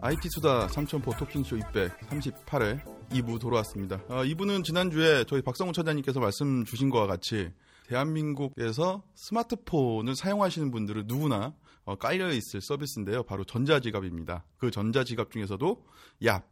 [0.00, 4.02] IT 수다 삼천포 토킹쇼 238회 2부 돌아왔습니다.
[4.08, 7.52] 어, 2부는 지난주에 저희 박성훈 차장님께서 말씀 주신 것과 같이
[7.86, 11.54] 대한민국에서 스마트폰을 사용하시는 분들은 누구나
[11.84, 13.22] 어, 깔려 있을 서비스인데요.
[13.22, 14.44] 바로 전자지갑입니다.
[14.56, 15.86] 그 전자지갑 중에서도
[16.22, 16.42] 얍.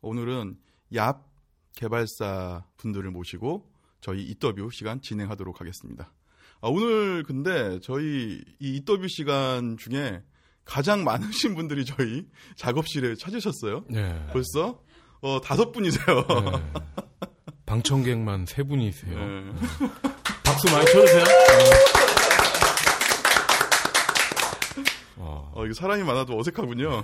[0.00, 0.58] 오늘은
[0.92, 1.22] 얍
[1.76, 6.12] 개발사 분들을 모시고 저희 이터뷰 시간 진행하도록 하겠습니다.
[6.64, 10.22] 아, 오늘 근데 저희 이 이터뷰 시간 중에
[10.64, 12.24] 가장 많으신 분들이 저희
[12.56, 13.84] 작업실에 찾으셨어요.
[13.90, 14.26] 네.
[14.32, 14.80] 벌써
[15.20, 16.06] 어, 다섯 분이세요.
[16.06, 16.80] 네.
[17.66, 19.18] 방청객만 세 분이세요.
[19.18, 19.52] 네.
[20.44, 21.24] 박수 많이 쳐주세요.
[25.16, 25.50] 어.
[25.52, 27.02] 어, 이거 사람이 많아도 어색하군요.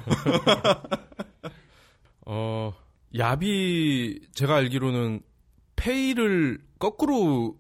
[2.27, 2.75] 어,
[3.17, 5.21] 야비 제가 알기로는
[5.75, 7.57] 페이를 거꾸로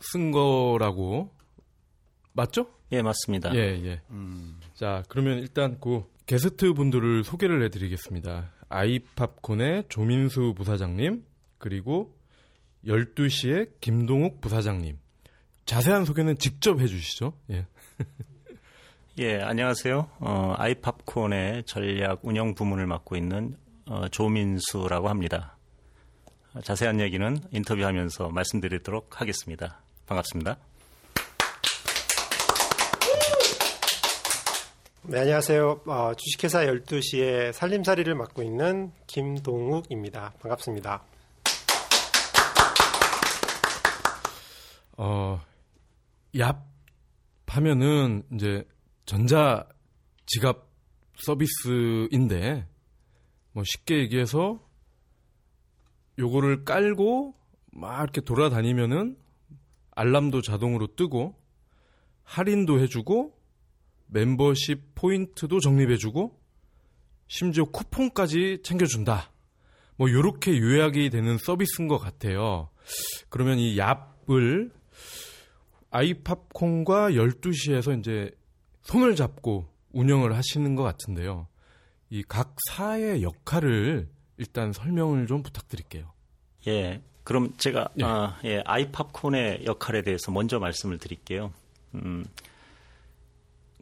[0.00, 1.37] 쓴 거라고
[2.38, 2.68] 맞죠?
[2.92, 3.52] 예, 맞습니다.
[3.56, 4.00] 예, 예.
[4.10, 4.60] 음.
[4.74, 8.52] 자, 그러면 일단 그 게스트 분들을 소개를 해드리겠습니다.
[8.68, 11.24] 아이팝콘의 조민수 부사장님,
[11.58, 12.16] 그리고
[12.86, 14.98] 12시에 김동욱 부사장님.
[15.64, 17.32] 자세한 소개는 직접 해주시죠.
[17.50, 17.66] 예.
[19.18, 20.08] 예, 안녕하세요.
[20.20, 25.58] 어, 아이팝콘의 전략 운영 부문을 맡고 있는 어, 조민수라고 합니다.
[26.62, 29.82] 자세한 얘기는 인터뷰하면서 말씀드리도록 하겠습니다.
[30.06, 30.58] 반갑습니다.
[35.10, 35.84] 네, 안녕하세요.
[35.86, 40.34] 어, 주식회사 12시에 살림살이를 맡고 있는 김동욱입니다.
[40.38, 41.02] 반갑습니다.
[44.98, 45.40] 어,
[46.34, 46.62] 얍
[47.46, 48.68] 하면은 이제
[49.06, 49.66] 전자
[50.26, 50.68] 지갑
[51.16, 52.66] 서비스인데
[53.52, 54.60] 뭐 쉽게 얘기해서
[56.18, 57.34] 요거를 깔고
[57.72, 59.16] 막 이렇게 돌아다니면은
[59.92, 61.34] 알람도 자동으로 뜨고
[62.24, 63.37] 할인도 해주고
[64.08, 66.38] 멤버십 포인트도 적립해주고
[67.28, 69.32] 심지어 쿠폰까지 챙겨준다.
[69.96, 72.70] 뭐 요렇게 요약이 되는 서비스인 것 같아요.
[73.28, 74.70] 그러면 이 얍을
[75.90, 78.30] 아이팝콘과 12시에서 이제
[78.82, 81.48] 손을 잡고 운영을 하시는 것 같은데요.
[82.10, 84.08] 이 각 사의 역할을
[84.38, 86.10] 일단 설명을 좀 부탁드릴게요.
[86.68, 87.02] 예.
[87.24, 88.04] 그럼 제가 예.
[88.04, 91.52] 아, 예, 아이팝콘의 역할에 대해서 먼저 말씀을 드릴게요.
[91.94, 92.24] 음,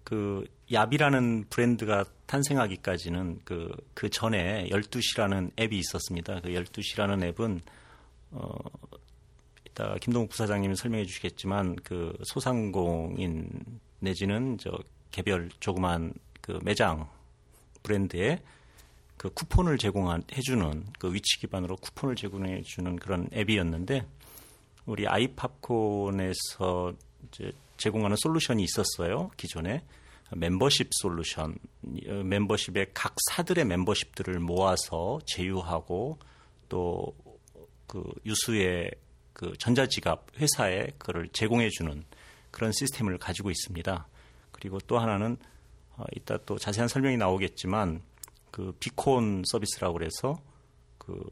[0.06, 6.41] 그 얍이라는 브랜드가 탄생하기까지는 그, 그 전에 12시라는 앱이 있었습니다.
[6.43, 7.61] 그 12시라는 앱은
[8.31, 8.55] 어
[9.69, 13.50] 이따 김동욱 부사장님이 설명해 주시겠지만 그 소상공인
[13.99, 14.78] 내지는 저
[15.11, 17.09] 개별 조그만 그 매장
[17.83, 18.41] 브랜드에
[19.16, 24.06] 그 쿠폰을 제공해 주는 그 위치 기반으로 쿠폰을 제공해 주는 그런 앱이었는데
[24.84, 26.95] 우리 아이팝콘에서
[27.27, 29.84] 이제 제공하는 솔루션이 있었어요 기존에
[30.34, 36.19] 멤버십 솔루션 멤버십의 각 사들의 멤버십들을 모아서 제휴하고
[36.69, 37.15] 또
[37.86, 38.91] 그 유수의
[39.32, 42.04] 그 전자지갑 회사에 그를 제공해 주는
[42.50, 44.09] 그런 시스템을 가지고 있습니다.
[44.50, 45.36] 그리고 또 하나는
[45.97, 48.03] 어, 이따 또 자세한 설명이 나오겠지만
[48.50, 50.41] 그 비콘 서비스라고 그래서
[50.98, 51.22] 그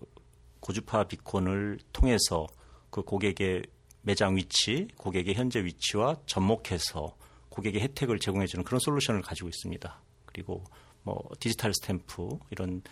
[0.60, 2.47] 고주파 비콘을 통해서
[2.91, 3.65] 그 고객의
[4.04, 7.16] 매장 위치, 고객의 현재 위치와 접목해서
[7.48, 10.00] 고객의 혜택을 제공해주는 그런 솔루션을 가지고 있습니다.
[10.26, 10.62] 그리고
[11.03, 12.82] 뭐 디지털 스탬프 이런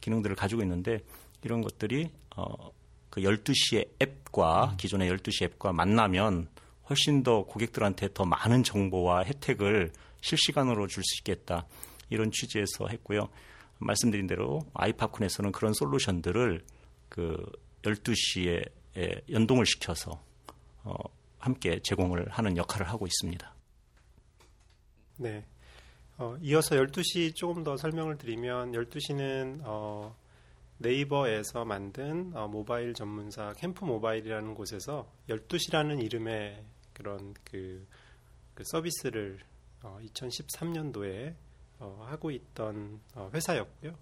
[0.00, 0.98] 기능들을 가지고 있는데
[1.42, 2.70] 이런 것들이 어,
[3.10, 4.76] 그 12시의 앱과 음.
[4.76, 6.48] 기존의 12시 앱과 만나면
[6.88, 11.66] 훨씬 더 고객들한테 더 많은 정보와 혜택을 실시간으로 줄 수 있겠다.
[12.10, 13.28] 이런 취지에서 했고요.
[13.78, 16.64] 말씀드린 대로 아이파콘에서는 그런 솔루션들을
[17.08, 17.36] 그
[17.82, 18.64] 12시에
[19.30, 20.25] 연동을 시켜서 어,
[21.38, 23.54] 함께 제공을 하는 역할을 하고 있습니다.
[25.18, 25.46] 네.
[26.18, 30.16] 어, 이어서 12시 조금 더 설명을 드리면 12시는 어,
[30.78, 37.86] 네이버에서 만든 어, 모바일 전문사 캠프 모바일이라는 곳에서 12시라는 이름의 그런 그,
[38.54, 39.40] 그 서비스를
[39.82, 41.34] 2013년도에
[41.78, 43.96] 어, 하고 있던 어, 회사였고요.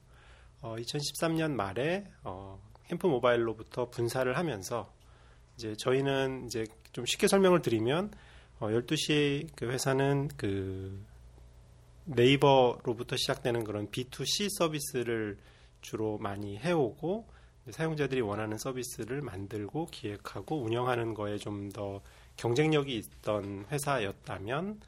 [0.63, 4.93] 어, 2013년 말에 어, 캠프 모바일로부터 분사를 하면서
[5.57, 6.65] 이제 저희는 이제
[6.95, 8.11] 좀 쉽게 설명을 드리면
[8.61, 11.05] 어, 12시 그 회사는 그
[12.07, 15.37] 네이버로부터 시작되는 그런 B2C 서비스를
[15.83, 17.27] 주로 많이 해오고
[17.71, 22.01] 사용자들이 원하는 서비스를 만들고 기획하고 운영하는 거에 좀 더
[22.37, 24.81] 경쟁력이 있던 회사였다면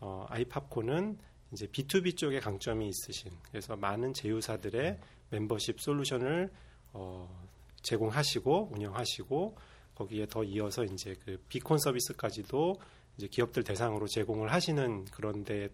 [0.00, 1.18] 어, 아이팝콘은
[1.52, 4.98] 이제 B2B 쪽에 강점이 있으신 그래서 많은 제휴사들의
[5.30, 6.50] 멤버십 솔루션을
[6.92, 7.46] 어,
[7.82, 9.56] 제공하시고 운영하시고
[9.98, 12.80] 거기에 더 이어서 이제 그 비콘 서비스까지도
[13.16, 15.68] 이제 기업들 대상으로 제공을 하시는 그런데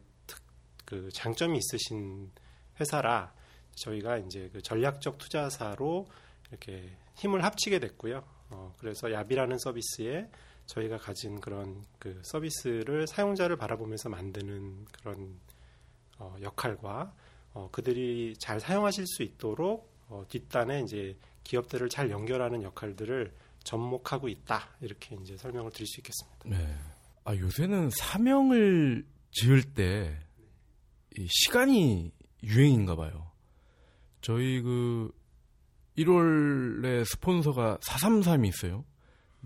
[0.86, 2.30] 그 장점이 있으신
[2.80, 3.34] 회사라
[3.74, 6.06] 저희가 이제 그 전략적 투자사로
[6.48, 8.24] 이렇게 힘을 합치게 됐고요.
[8.50, 10.30] 어, 그래서 야비라는 서비스에
[10.66, 15.38] 저희가 가진 그런 그 서비스를 사용자를 바라보면서 만드는 그런
[16.18, 17.14] 어, 역할과
[17.52, 23.32] 어, 그들이 잘 사용하실 수 있도록 어, 뒷단에 이제 기업들을 잘 연결하는 역할들을
[23.64, 26.38] 접목하고 있다 이렇게 이제 설명을 드릴 수 있겠습니다.
[26.46, 26.76] 네.
[27.25, 30.19] 아 요새는 사명을 지을 때
[31.26, 32.12] 시간이
[32.43, 33.32] 유행인가 봐요.
[34.20, 35.11] 저희 그
[35.96, 38.84] 1월에 스폰서가 433이 있어요.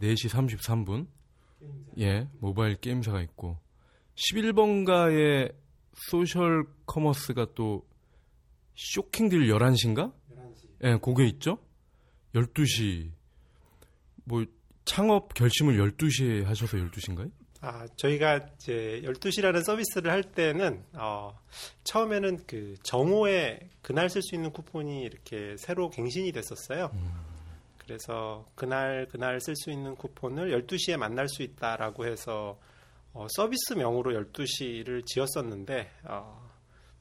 [0.00, 1.06] 4시 33분.
[1.98, 3.58] 예, 모바일 게임사가 있고
[4.14, 5.54] 11번가의
[5.94, 7.86] 소셜 커머스가 또
[8.76, 10.12] 쇼킹딜 11시인가?
[10.30, 10.68] 11시.
[10.84, 11.58] 예, 그게 있죠.
[12.34, 13.10] 12시.
[14.28, 14.44] 뭐
[14.84, 17.30] 창업 결심을 12시에 하셔서 12시인가요?
[17.60, 21.36] 아, 저희가 이제 12시라는 서비스를 할 때는, 어,
[21.82, 26.90] 처음에는 그 정오에 그날 쓸 수 있는 쿠폰이 이렇게 새로 갱신이 됐었어요.
[26.94, 27.10] 음.
[27.78, 32.60] 그래서 그날, 그날 쓸 수 있는 쿠폰을 12시에 만날 수 있다라고 해서,
[33.12, 36.48] 어, 서비스명으로 12시를 지었었는데, 어,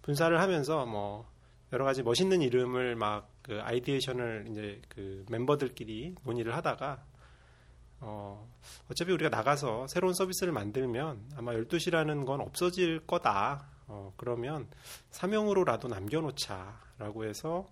[0.01, 1.29] 분사를 하면서 뭐,
[1.71, 7.05] 여러 가지 멋있는 이름을 막 그 아이디에이션을 이제 그 멤버들끼리 논의를 하다가,
[7.99, 8.47] 어,
[8.91, 13.67] 어차피 우리가 나가서 새로운 서비스를 만들면 아마 12시라는 건 없어질 거다.
[13.87, 14.67] 어, 그러면
[15.11, 17.67] 사명으로라도 남겨놓자라고 해서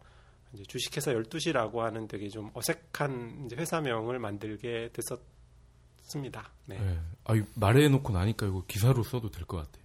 [0.54, 6.50] 이제 주식회사 12시라고 하는 되게 좀 어색한 이제 회사명을 만들게 됐었습니다.
[6.68, 6.80] 네.
[6.80, 7.00] 네.
[7.26, 9.84] 아, 말해놓고 나니까 이거 기사로 써도 될 것 같아요.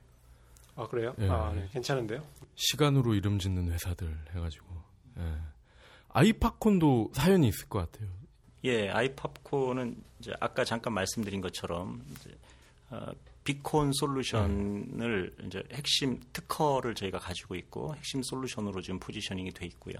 [0.77, 1.15] 아, 그래요?
[1.19, 1.29] 네.
[1.29, 1.69] 아, 네.
[1.73, 2.25] 괜찮은데요?
[2.55, 4.67] 시간으로 이름 짓는 회사들 해가지고.
[5.17, 5.37] 네.
[6.09, 8.09] 아이파콘도 사연이 있을 것 같아요.
[8.65, 12.31] 예, 아이팝콘은 이제 아까 잠깐 말씀드린 것처럼 이제
[12.91, 13.07] 어,
[13.45, 15.47] 비콘 솔루션을 음.
[15.47, 19.95] 이제 핵심 특허를 저희가 가지고 있고 핵심 솔루션으로 지금 포지셔닝이 돼 있고요.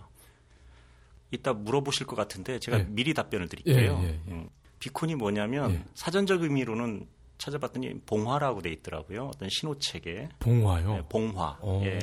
[1.31, 2.87] 이따 물어보실 것 같은데 제가 예.
[2.89, 3.99] 미리 답변을 드릴게요.
[4.03, 4.33] 예, 예, 예.
[4.33, 4.49] 음,
[4.81, 5.85] 비콘이 뭐냐면 예.
[5.95, 7.07] 사전적 의미로는
[7.39, 9.27] 찾아봤더니 봉화라고 돼 있더라고요.
[9.35, 10.29] 어떤 신호체계.
[10.41, 10.95] 봉화요?
[10.95, 11.59] 네, 봉화.
[11.63, 11.83] 오.
[11.85, 11.99] 예.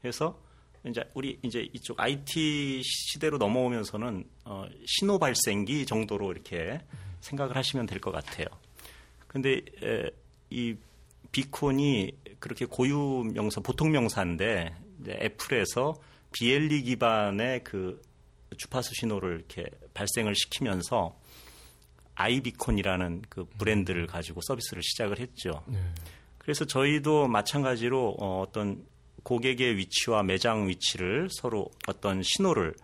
[0.00, 0.38] 그래서
[0.86, 6.80] 이제 우리 이제 이쪽 IT 시대로 넘어오면서는 어, 신호 발생기 정도로 이렇게
[7.20, 8.46] 생각을 하시면 될 것 같아요.
[9.26, 10.10] 근데 에,
[10.50, 10.76] 이
[11.32, 14.74] 비콘이 그렇게 고유 명사, 보통 명사인데
[15.08, 15.94] 애플에서
[16.32, 18.00] BLE 기반의 그
[18.58, 19.64] 주파수 신호를 이렇게
[19.94, 21.18] 발생을 시키면서
[22.16, 25.64] 아이비콘이라는 그 브랜드를 가지고 서비스를 시작을 했죠.
[25.66, 25.78] 네.
[26.38, 28.84] 그래서 저희도 마찬가지로 어, 어떤
[29.24, 32.74] 고객의 위치와 매장 위치를 서로 어떤 신호를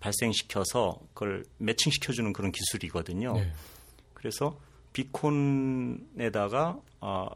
[0.00, 3.34] 발생시켜서 그걸 매칭시켜주는 그런 기술이거든요.
[3.34, 3.52] 네.
[4.14, 4.58] 그래서
[4.92, 7.28] beacon에다가 어,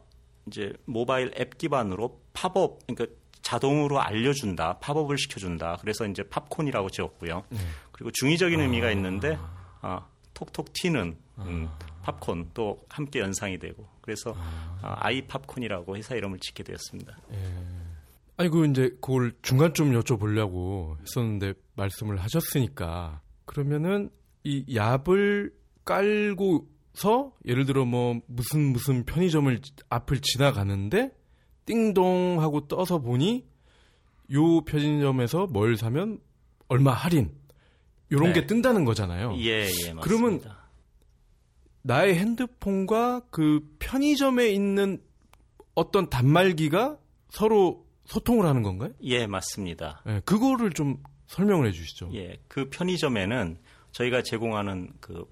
[0.47, 5.77] 이제 모바일 앱 기반으로 팝업, 그러니까 자동으로 알려준다, 팝업을 시켜준다.
[5.81, 7.43] 그래서 이제 팝콘이라고 지었고요.
[7.49, 7.57] 네.
[7.91, 8.63] 그리고 중의적인 아.
[8.63, 9.37] 의미가 있는데
[9.81, 12.11] 아, 톡톡 튀는 음, 아.
[12.11, 14.97] 팝콘 또 함께 연상이 되고 그래서 아.
[14.99, 17.17] 아이 팝콘이라고 회사 이름을 짓게 되었습니다.
[17.33, 17.92] 예.
[18.37, 24.09] 아니 그 이제 그걸 중간 좀 여쭤보려고 했었는데 말씀을 하셨으니까 그러면은
[24.43, 25.51] 이 얍을
[25.85, 31.11] 깔고서 예를 들어 뭐 무슨 무슨 편의점을 앞을 지나가는데
[31.65, 33.45] 띵동 하고 떠서 보니
[34.31, 36.19] 요 편의점에서 뭘 사면
[36.67, 37.31] 얼마 할인
[38.11, 38.41] 요런 네.
[38.41, 39.35] 게 뜬다는 거잖아요.
[39.37, 40.01] 예, 예, 맞습니다.
[40.01, 40.41] 그러면
[41.83, 45.01] 나의 핸드폰과 그 편의점에 있는
[45.75, 46.97] 어떤 단말기가
[47.29, 48.91] 서로 소통을 하는 건가요?
[49.03, 50.01] 예, 맞습니다.
[50.07, 52.09] 예, 그거를 좀 설명을 해 주시죠.
[52.13, 53.57] 예, 그 편의점에는
[53.91, 55.25] 저희가 제공하는 그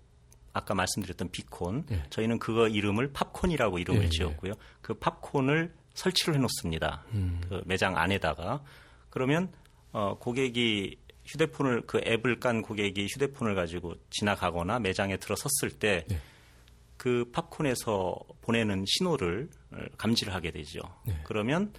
[0.53, 2.03] 아까 말씀드렸던 비콘, 예.
[2.09, 4.09] 저희는 그거 이름을 팝콘이라고 이름을 예, 예.
[4.09, 4.53] 지었고요.
[4.81, 7.05] 그 팝콘을 설치를 해놓습니다.
[7.13, 7.41] 음.
[7.47, 8.63] 그 매장 안에다가
[9.09, 9.51] 그러면
[9.91, 17.31] 어, 고객이 휴대폰을 그 앱을 깐 고객이 휴대폰을 가지고 지나가거나 매장에 들어섰을 때그 예.
[17.31, 19.49] 팝콘에서 보내는 신호를
[19.97, 20.79] 감지를 하게 되죠.
[21.07, 21.19] 예.
[21.23, 21.73] 그러면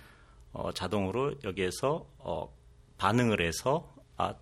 [0.53, 2.53] 어, 자동으로 여기에서 어,
[2.99, 4.35] 반응을 해서 아,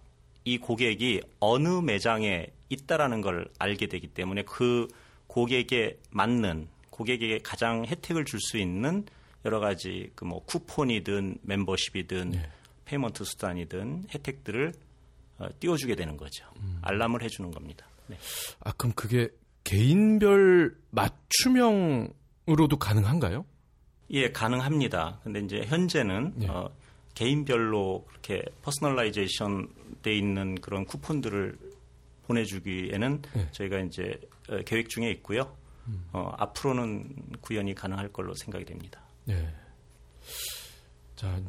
[0.44, 4.88] 이 고객이 어느 매장에 있다라는 걸 알게 되기 때문에 그
[5.26, 9.04] 고객에 맞는 고객에게 가장 혜택을 줄 수 있는
[9.44, 12.50] 여러 가지 그 뭐 쿠폰이든 멤버십이든 네.
[12.84, 14.72] payment 수단이든 혜택들을
[15.38, 16.44] 어, 띄워주게 되는 거죠.
[16.56, 16.78] 음.
[16.82, 17.86] 알람을 해주는 겁니다.
[18.08, 18.18] 네.
[18.60, 19.28] 아 그럼 그게
[19.64, 23.44] 개인별 맞춤형으로도 가능한가요?
[24.10, 25.20] 예, 가능합니다.
[25.22, 26.48] 근데 이제 현재는 네.
[26.48, 26.70] 어,
[27.14, 29.68] 개인별로 그렇게 personalization
[30.02, 31.58] 돼 있는 그런 쿠폰들을
[32.26, 33.48] 보내주기에는 네.
[33.52, 35.56] 저희가 이제 어, 계획 중에 있고요.
[35.86, 36.04] 음.
[36.12, 39.00] 어, 앞으로는 구현이 가능할 걸로 생각이 됩니다.
[39.24, 39.48] 네.
[41.16, 41.40] 자,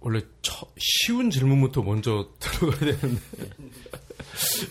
[0.00, 3.20] 원래 처, 쉬운 질문부터 먼저 들어가야 되는데.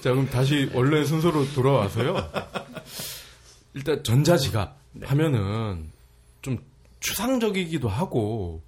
[0.02, 2.32] 자, 그럼 다시 원래 순서로 돌아와서요.
[3.74, 5.08] 일단 전자지갑 네.
[5.08, 5.93] 하면은
[6.44, 6.64] 좀
[7.00, 8.62] 추상적이기도 하고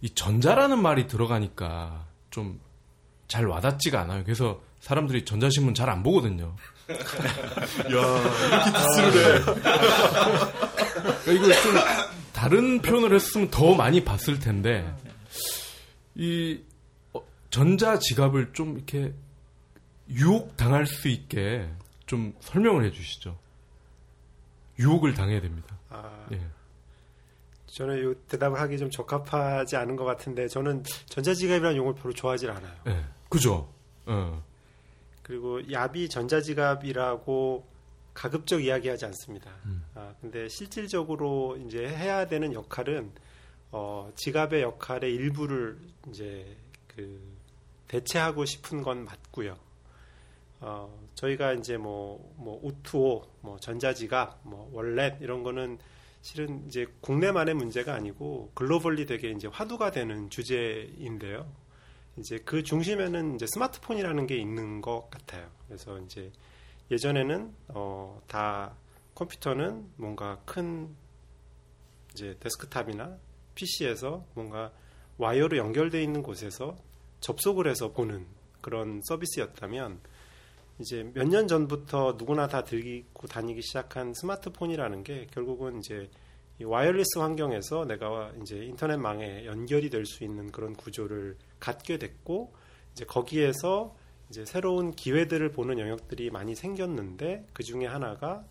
[0.00, 2.60] 이 전자라는 말이 들어가니까 좀
[3.28, 4.22] 잘 와닿지가 않아요.
[4.24, 6.54] 그래서 사람들이 전자신문 잘 안 보거든요.
[6.86, 6.96] 야,
[7.86, 9.44] 이렇게 디스를 해.
[11.24, 11.74] 그러니까 이걸 좀
[12.32, 14.94] 다른 표현을 했으면 더 많이 봤을 텐데
[16.14, 16.60] 이
[17.12, 17.20] 어,
[17.50, 19.12] 전자 지갑을 좀 이렇게
[20.08, 21.68] 유혹 당할 수 있게
[22.06, 23.36] 좀 설명을 해주시죠.
[24.78, 25.76] 유혹을 당해야 됩니다.
[25.90, 26.40] 아, 예.
[27.76, 32.74] 저는 이 대답을 하기 좀 적합하지 않은 것 같은데 저는 전자지갑이라는 용어를 별로 좋아하지 않아요.
[32.86, 33.68] 예, 그죠.
[34.06, 34.42] 어.
[35.22, 37.66] 그리고 야비 전자지갑이라고
[38.14, 39.50] 가급적 이야기하지 않습니다.
[39.66, 39.84] 음.
[39.94, 43.12] 아, 근데 실질적으로 이제 해야 되는 역할은
[43.72, 45.78] 어, 지갑의 역할의 일부를
[46.08, 46.56] 이제
[46.86, 47.20] 그
[47.88, 49.54] 대체하고 싶은 건 맞고요.
[50.60, 55.78] 어, 저희가 이제 뭐, 뭐, 우투오, 뭐, 전자지갑, 뭐, 월렛, 이런 거는
[56.26, 61.48] 실은 이제 국내만의 문제가 아니고 글로벌리 되게 이제 화두가 되는 주제인데요.
[62.16, 65.48] 이제 그 중심에는 이제 스마트폰이라는 게 있는 것 같아요.
[65.68, 66.32] 그래서 이제
[66.90, 68.74] 예전에는 어, 다
[69.14, 70.96] 컴퓨터는 뭔가 큰
[72.12, 73.18] 이제 데스크탑이나
[73.54, 74.72] PC에서 뭔가
[75.18, 76.76] 와이어로 연결되어 있는 곳에서
[77.20, 78.26] 접속을 해서 보는
[78.62, 80.00] 그런 서비스였다면
[80.78, 86.10] 이제 몇 년 전부터 누구나 다 들고 다니기 시작한 스마트폰이라는 게 결국은 이제
[86.58, 92.52] 이 wireless 환경에서 내가 이제 인터넷망에 연결이 될 수 있는 그런 구조를 갖게 됐고
[92.92, 93.94] 이제 거기에서
[94.30, 98.44] 이제 새로운 기회들을 보는 영역들이 많이 생겼는데 그 중에 하나가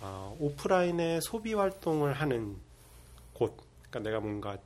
[0.00, 2.56] 어, 오프라인의 소비 활동을 하는
[3.32, 3.56] 곳.
[3.88, 4.58] 그러니까 내가 뭔가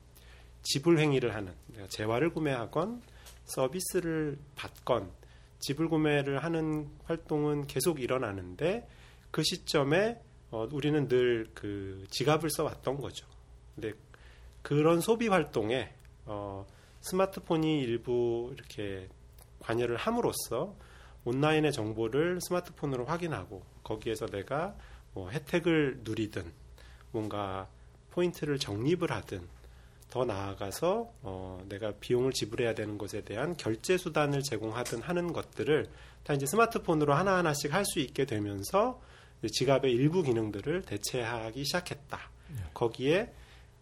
[0.62, 3.03] 지불 행위를 하는 내가 재화를 구매하건
[3.45, 5.11] 서비스를 받건
[5.59, 8.88] 지불 구매를 하는 활동은 계속 일어나는데
[9.31, 13.27] 그 시점에 어, 우리는 늘 그 지갑을 써왔던 거죠.
[13.75, 13.93] 근데
[14.62, 15.93] 그런 소비 활동에
[16.25, 16.67] 어,
[17.00, 19.09] 스마트폰이 일부 이렇게
[19.61, 20.77] 관여를 함으로써
[21.25, 24.77] 온라인의 정보를 스마트폰으로 확인하고 거기에서 내가
[25.15, 26.45] 뭐 혜택을 누리든
[27.11, 27.69] 뭔가
[28.11, 29.47] 포인트를 적립을 하든
[30.11, 35.88] 더 나아가서 어, 내가 비용을 지불해야 되는 것에 대한 결제 수단을 제공하든 하는 것들을
[36.25, 39.00] 다 이제 스마트폰으로 하나하나씩 할 수 있게 되면서
[39.47, 42.19] 지갑의 일부 기능들을 대체하기 시작했다.
[42.49, 42.62] 네.
[42.75, 43.33] 거기에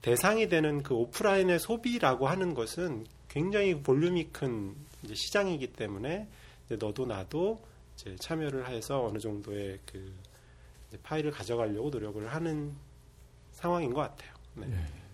[0.02, 4.74] 대상이 되는 그 오프라인의 소비라고 하는 것은 굉장히 볼륨이 큰
[5.12, 6.28] 시장이기 때문에
[6.68, 7.62] 너도 나도
[8.20, 10.12] 참여를 해서 어느 정도의 그
[11.02, 12.74] 파일을 가져가려고 노력을 하는
[13.52, 14.32] 상황인 것 같아요.
[14.54, 14.66] 네.
[14.66, 15.05] 네.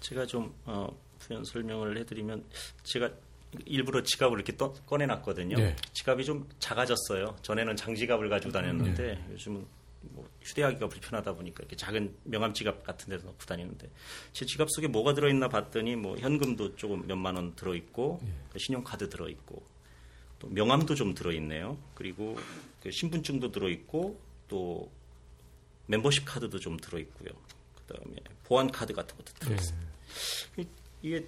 [0.00, 0.88] 제가 좀 어,
[1.18, 2.44] 부연 설명을 해드리면
[2.84, 3.10] 제가
[3.64, 5.56] 일부러 지갑을 이렇게 떠, 꺼내놨거든요.
[5.56, 5.76] 네.
[5.92, 7.36] 지갑이 좀 작아졌어요.
[7.42, 9.26] 전에는 장지갑을 가지고 다녔는데 네.
[9.32, 9.66] 요즘은
[10.00, 13.88] 뭐 휴대하기가 불편하다 보니까 이렇게 작은 명함 지갑 같은 데서 넣고 다니는데
[14.32, 18.58] 제 지갑 속에 뭐가 들어있나 봤더니 뭐 현금도 조금 몇만 원 들어있고 네.
[18.58, 19.62] 신용카드 들어있고
[20.38, 21.78] 또 명함도 좀 들어있네요.
[21.94, 22.36] 그리고
[22.80, 24.90] 그 신분증도 들어있고 또
[25.86, 27.30] 멤버십 카드도 좀 들어있고요.
[27.86, 29.87] 그다음에 보안 카드 같은 것도 들어있어요.
[30.56, 30.64] 네.
[31.02, 31.24] 이게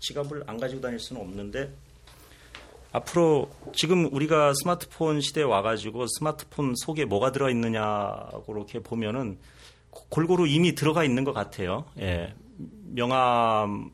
[0.00, 1.72] 지갑을 안 가지고 다닐 수는 없는데
[2.92, 9.38] 앞으로 지금 우리가 스마트폰 시대에 와가지고 스마트폰 속에 뭐가 들어있느냐고 이렇게 보면은
[9.90, 11.86] 골고루 이미 들어가 있는 것 같아요.
[11.98, 12.34] 예.
[12.84, 13.90] 명함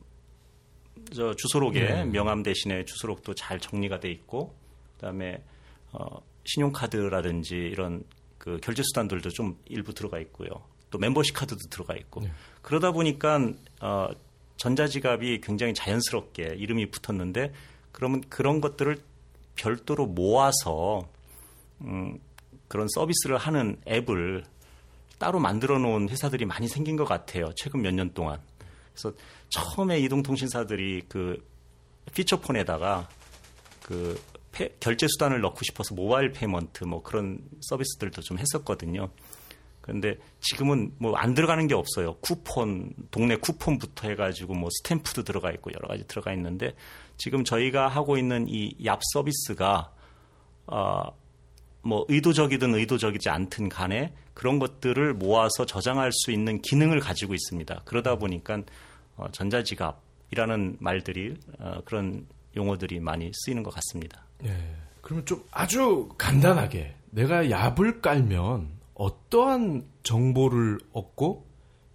[1.13, 2.05] 저 주소록에 네.
[2.05, 4.53] 명함 대신에 주소록도 잘 정리가 돼 있고
[4.95, 5.41] 그다음에
[5.91, 8.03] 어, 신용카드라든지 이런
[8.37, 10.49] 그 결제 수단들도 좀 일부 들어가 있고요.
[10.91, 12.31] 또 멤버십 카드도 들어가 있고 네.
[12.61, 13.39] 그러다 보니까
[13.81, 14.09] 어,
[14.59, 17.53] 전자지갑이 굉장히 자연스럽게 이름이 붙었는데
[17.91, 19.01] 그러면 그런 것들을
[19.55, 21.09] 별도로 모아서
[21.81, 22.19] 음,
[22.67, 24.43] 그런 서비스를 하는 앱을
[25.17, 27.51] 따로 만들어 놓은 회사들이 많이 생긴 것 같아요.
[27.55, 28.39] 최근 몇 년 동안.
[28.93, 29.15] 그래서
[29.49, 31.45] 처음에 이동통신사들이 그
[32.13, 33.07] feature phone에다가
[33.81, 39.09] 그 페, 결제 수단을 넣고 싶어서 mobile payment 뭐 그런 서비스들도 좀 했었거든요.
[39.89, 42.13] 그런데 지금은 뭐 안 들어가는 게 없어요.
[42.21, 46.75] 쿠폰, 동네 쿠폰부터 해가지고 뭐 스탬프도 들어가 있고 여러 가지 들어가 있는데
[47.17, 49.91] 지금 저희가 하고 있는 이 얍 서비스가
[50.67, 51.01] 어,
[51.81, 57.81] 뭐 의도적이든 의도적이지 않든 간에 그런 것들을 모아서 저장할 수 있는 기능을 가지고 있습니다.
[57.85, 58.61] 그러다 보니까
[59.17, 64.23] 어, 전자지갑이라는 말들이 어, 그런 용어들이 많이 쓰이는 것 같습니다.
[64.45, 64.55] 예.
[65.01, 71.47] 그러면 좀 아주 간단하게 내가 얍을 깔면 어떠한 정보를 얻고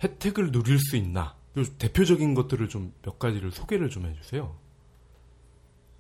[0.02, 1.37] 혜택을 누릴 수 있나?
[1.78, 4.56] 대표적인 것들을 좀 몇 가지를 소개를 좀 해주세요.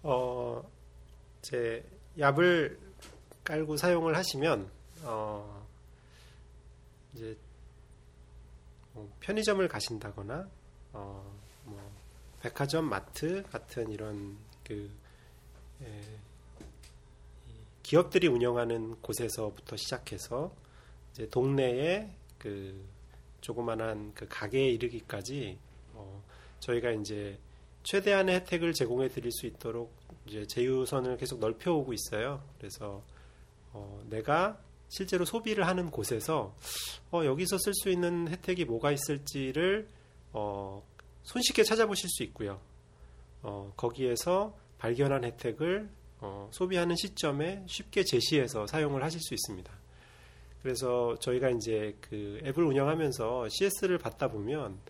[0.02, 0.62] 어,
[1.42, 1.84] 제
[2.18, 2.78] 얍을
[3.44, 4.70] 깔고 사용을 하시면
[5.02, 5.66] 어,
[7.14, 7.36] 이제
[8.94, 10.48] 뭐 편의점을 가신다거나
[10.94, 11.92] 어, 뭐
[12.40, 14.90] 백화점, 마트 같은 이런 그
[15.82, 16.00] 예,
[17.82, 20.63] 기업들이 운영하는 곳에서부터 시작해서
[21.14, 22.84] 이제 동네에 그
[23.40, 25.56] 조그만한 그 가게에 이르기까지
[25.92, 26.22] 어,
[26.58, 27.38] 저희가 이제
[27.84, 29.92] 최대한의 혜택을 제공해 드릴 수 있도록
[30.26, 32.42] 이제 제휴선을 계속 넓혀오고 있어요.
[32.58, 33.04] 그래서
[33.72, 36.56] 어, 내가 실제로 소비를 하는 곳에서
[37.12, 39.88] 어, 여기서 쓸 수 있는 혜택이 뭐가 있을지를
[40.32, 40.82] 어,
[41.22, 42.60] 손쉽게 찾아보실 수 있고요.
[43.42, 45.88] 어, 거기에서 발견한 혜택을
[46.20, 49.83] 어, 소비하는 시점에 쉽게 제시해서 사용을 하실 수 있습니다.
[50.64, 54.80] 그래서 저희가 이제 그 앱을 운영하면서 CS를 받다 보면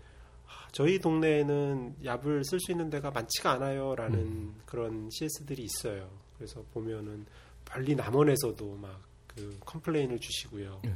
[0.46, 4.62] 아, 저희 동네에는 얍을 쓸 수 있는 데가 많지가 않아요라는 음.
[4.64, 6.08] 그런 CS들이 있어요.
[6.38, 7.26] 그래서 보면은
[7.68, 10.80] 멀리 남원에서도 막 그 컴플레인을 주시고요.
[10.84, 10.94] 네.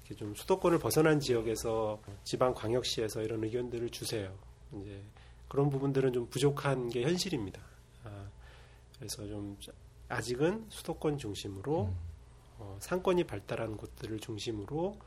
[0.00, 4.36] 이렇게 좀 수도권을 벗어난 지역에서 지방 광역시에서 이런 의견들을 주세요.
[4.80, 5.02] 이제
[5.48, 7.60] 그런 부분들은 좀 부족한 게 현실입니다.
[8.04, 8.28] 아,
[8.98, 9.56] 그래서 좀
[10.08, 11.96] 아직은 수도권 중심으로 음.
[12.58, 14.98] 어, 상권이 발달한 곳들을 중심으로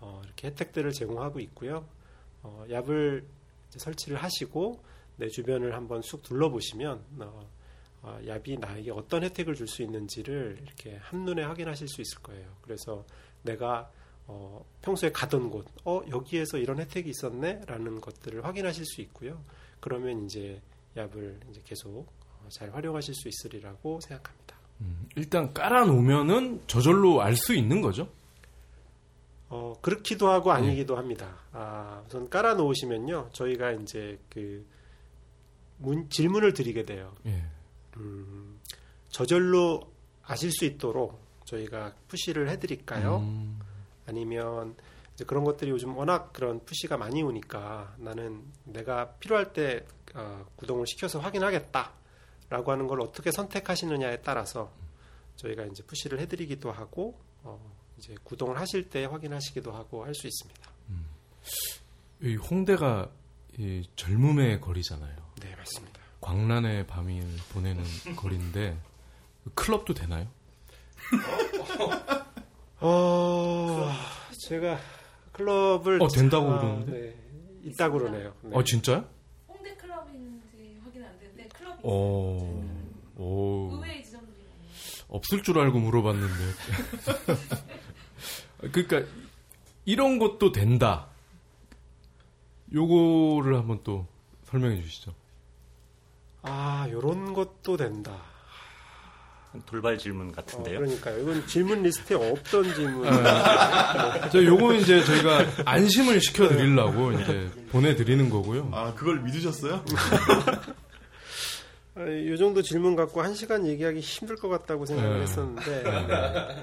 [0.00, 1.86] 어, 이렇게 혜택들을 제공하고 있고요.
[2.42, 3.24] 어, 얍을
[3.70, 4.82] 설치를 하시고
[5.16, 7.50] 내 주변을 한번 쑥 둘러보시면 어,
[8.02, 12.56] 어, 얍이 나에게 어떤 혜택을 줄 수 있는지를 이렇게 한눈에 확인하실 수 있을 거예요.
[12.62, 13.04] 그래서
[13.42, 13.90] 내가
[14.26, 17.62] 어, 평소에 가던 곳, 어, 여기에서 이런 혜택이 있었네?
[17.66, 19.42] 라는 것들을 확인하실 수 있고요.
[19.80, 20.62] 그러면 이제
[20.96, 22.06] 얍을 이제 계속
[22.38, 24.39] 어, 잘 활용하실 수 있으리라고 생각합니다.
[24.80, 28.08] 음, 일단 깔아놓으면은 저절로 알 수 있는 거죠?
[29.48, 31.00] 어, 그렇기도 하고 아니기도 네.
[31.00, 31.36] 합니다.
[31.52, 33.30] 아, 우선 깔아놓으시면요.
[33.32, 34.64] 저희가 이제 그
[35.78, 37.14] 문, 질문을 드리게 돼요.
[37.22, 37.42] 네.
[37.96, 38.60] 음,
[39.08, 39.90] 저절로
[40.24, 43.18] 아실 수 있도록 저희가 푸시를 해드릴까요?
[43.18, 43.58] 음.
[44.06, 44.76] 아니면
[45.14, 50.86] 이제 그런 것들이 요즘 워낙 그런 푸시가 많이 오니까 나는 내가 필요할 때 어, 구동을
[50.86, 51.92] 시켜서 확인하겠다
[52.50, 54.70] 라고 하는 걸 어떻게 선택하시느냐에 따라서
[55.36, 57.58] 저희가 이제 푸시를 해드리기도 하고 어,
[57.96, 60.70] 이제 구동을 하실 때 확인하시기도 하고 할 수 있습니다.
[60.90, 61.06] 음.
[62.22, 63.08] 이 홍대가
[63.56, 65.16] 이 젊음의 거리잖아요.
[65.40, 66.00] 네 맞습니다.
[66.20, 67.82] 광란의 밤을 보내는
[68.16, 68.76] 거리인데
[69.54, 70.26] 클럽도 되나요?
[72.80, 73.90] 어,
[74.48, 74.78] 제가
[75.32, 78.34] 클럽을 어 된다고 아, 그러는데 네, 있다고 그러네요.
[78.42, 78.50] 네.
[78.56, 79.04] 어 진짜요?
[79.48, 81.18] 홍대 클럽인지 확인 안
[81.82, 82.64] 어,
[83.16, 84.34] 오, 의외의 지점들이
[85.08, 86.34] 없을 줄 알고 물어봤는데.
[88.72, 89.02] 그러니까
[89.84, 91.06] 이런 것도 된다.
[92.72, 94.06] 요거를 한번 또
[94.44, 95.12] 설명해 주시죠.
[96.42, 98.16] 아, 요런 것도 된다.
[99.66, 100.76] 돌발 질문 같은데요.
[100.76, 101.18] 어, 그러니까요.
[101.22, 103.08] 이건 질문 리스트에 없던 질문.
[103.08, 108.70] 아, 저 요거 이제 저희가 안심을 시켜 드리려고 이제 보내 드리는 거고요.
[108.72, 109.84] 아, 그걸 믿으셨어요?
[112.00, 115.22] 아, 이 정도 질문 갖고 한 시간 얘기하기 힘들 것 같다고 생각을 네.
[115.22, 115.84] 했었는데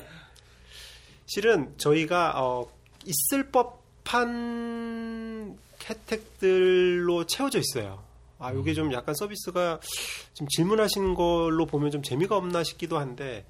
[1.28, 2.66] 실은 저희가 어,
[3.06, 5.56] 있을 법한
[5.88, 8.04] 혜택들로 채워져 있어요.
[8.40, 9.80] 아, 요게 좀 약간 서비스가
[10.34, 13.46] 지금 질문하신 걸로 보면 좀 재미가 없나 싶기도 한데,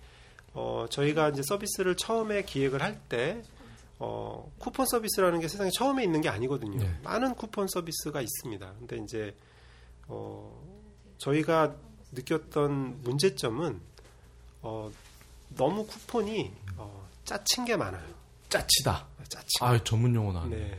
[0.54, 3.42] 어, 저희가 이제 서비스를 처음에 기획을 할 때,
[4.00, 6.78] 어, 쿠폰 서비스라는 게 세상에 처음에 있는 게 아니거든요.
[6.78, 6.90] 네.
[7.04, 8.74] 많은 쿠폰 서비스가 있습니다.
[8.80, 9.36] 근데 이제,
[10.08, 10.67] 어,
[11.18, 11.76] 저희가
[12.12, 13.80] 느꼈던 문제점은,
[14.62, 14.92] 어,
[15.50, 18.06] 너무 쿠폰이, 어, 짜친 게 많아요.
[18.50, 19.08] 짜치다.
[19.28, 19.46] 짜치.
[19.62, 20.56] 아, 전문 용어 나네.
[20.56, 20.78] 네.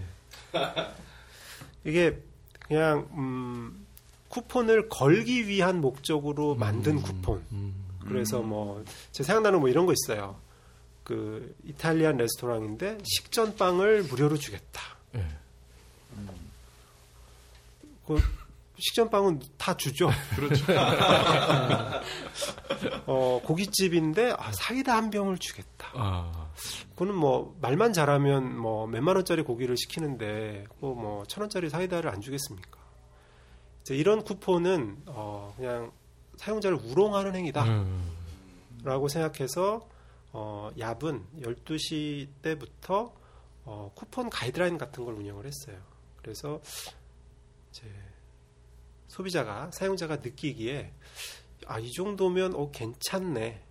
[1.84, 2.18] 이게
[2.66, 3.86] 그냥 음
[4.28, 7.44] 쿠폰을 걸기 위한 목적으로 만든 음, 쿠폰.
[7.52, 7.74] 음,
[8.06, 10.38] 그래서 뭐, 제 생각나는 뭐 이런 거 있어요.
[11.02, 14.82] 그, 이탈리안 레스토랑인데 식전빵을 무료로 주겠다.
[15.12, 15.26] 네.
[18.06, 18.20] 그,
[18.78, 20.08] 식전빵은 다 주죠.
[20.36, 20.64] 그렇죠.
[23.06, 25.90] 어, 고깃집인데, 아, 사이다 한 병을 주겠다.
[25.94, 26.50] 아.
[26.90, 32.20] 그거는 뭐, 말만 잘하면 뭐, 몇만 원짜리 고기를 시키는데, 뭐, 뭐, 천 원짜리 사이다를 안
[32.20, 32.78] 주겠습니까?
[33.94, 35.92] 이런 쿠폰은 어, 그냥
[36.36, 37.74] 사용자를 우롱하는 행위다라고
[38.84, 39.08] 음.
[39.08, 39.88] 생각해서
[40.32, 43.14] 어, 얍은 12시 때부터
[43.64, 45.78] 어, 쿠폰 가이드라인 같은 걸 운영을 했어요.
[46.16, 46.60] 그래서
[47.70, 47.86] 이제
[49.08, 50.92] 소비자가 사용자가 느끼기에
[51.66, 53.62] 아, 이 정도면 어 괜찮네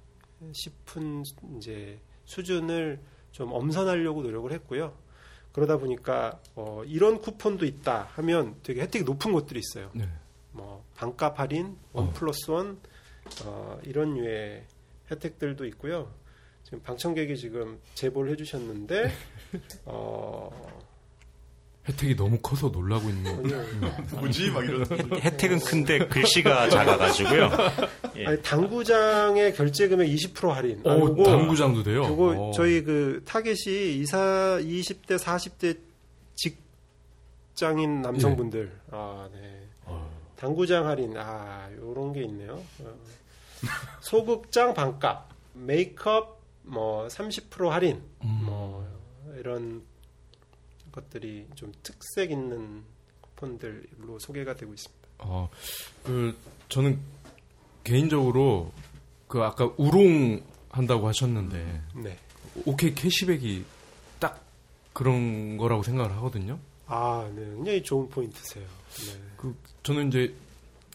[0.53, 1.23] 싶은
[1.57, 2.99] 이제 수준을
[3.31, 4.93] 좀 엄선하려고 노력을 했고요.
[5.53, 9.89] 그러다 보니까 어, 이런 쿠폰도 있다 하면 되게 혜택이 높은 곳들이 있어요.
[9.93, 10.07] 네.
[10.51, 12.13] 뭐 반값 할인, 원 어.
[12.13, 12.79] 플러스 원
[13.43, 14.65] 어, 이런 류의
[15.09, 16.13] 혜택들도 있고요.
[16.63, 19.11] 지금 방청객이 지금 제보를 해주셨는데
[19.85, 20.51] 어,
[21.87, 23.43] 혜택이 너무 커서 놀라고 있는
[24.11, 24.85] 뭐지 막 이런
[25.21, 27.49] 혜택은 큰데 글씨가 작아가지고요.
[28.17, 28.25] 예.
[28.27, 30.81] 아니, 당구장의 결제 금액 20% 할인.
[30.83, 32.03] 어, 아, 당구장도 돼요.
[32.03, 32.49] 그거 오.
[32.49, 32.51] 어.
[32.51, 35.77] 저희 그 타겟이 이사 20대 40대
[36.35, 38.71] 직장인 남성분들.
[38.73, 38.89] 예.
[38.91, 39.67] 아 네.
[39.85, 40.09] 어.
[40.35, 41.15] 당구장 할인.
[41.17, 42.61] 아 요런 게 있네요.
[42.79, 42.93] 어.
[44.01, 48.01] 소극장 반값, 메이크업 뭐 30% 할인.
[48.23, 48.41] 음.
[48.45, 48.85] 뭐
[49.39, 49.83] 이런
[50.91, 52.83] 것들이 좀 특색 있는
[53.21, 55.07] 쿠폰들로 소개가 되고 있습니다.
[55.19, 55.49] 어,
[56.03, 56.35] 그
[56.69, 56.99] 저는
[57.83, 58.71] 개인적으로
[59.27, 62.17] 그 아까 우롱 한다고 하셨는데 네.
[62.65, 63.65] 오케이 캐시백이
[64.19, 64.43] 딱
[64.93, 66.59] 그런 거라고 생각을 하거든요.
[66.87, 67.43] 아, 네.
[67.45, 68.65] 굉장히 좋은 포인트세요.
[68.65, 69.21] 네.
[69.37, 70.33] 그 저는 이제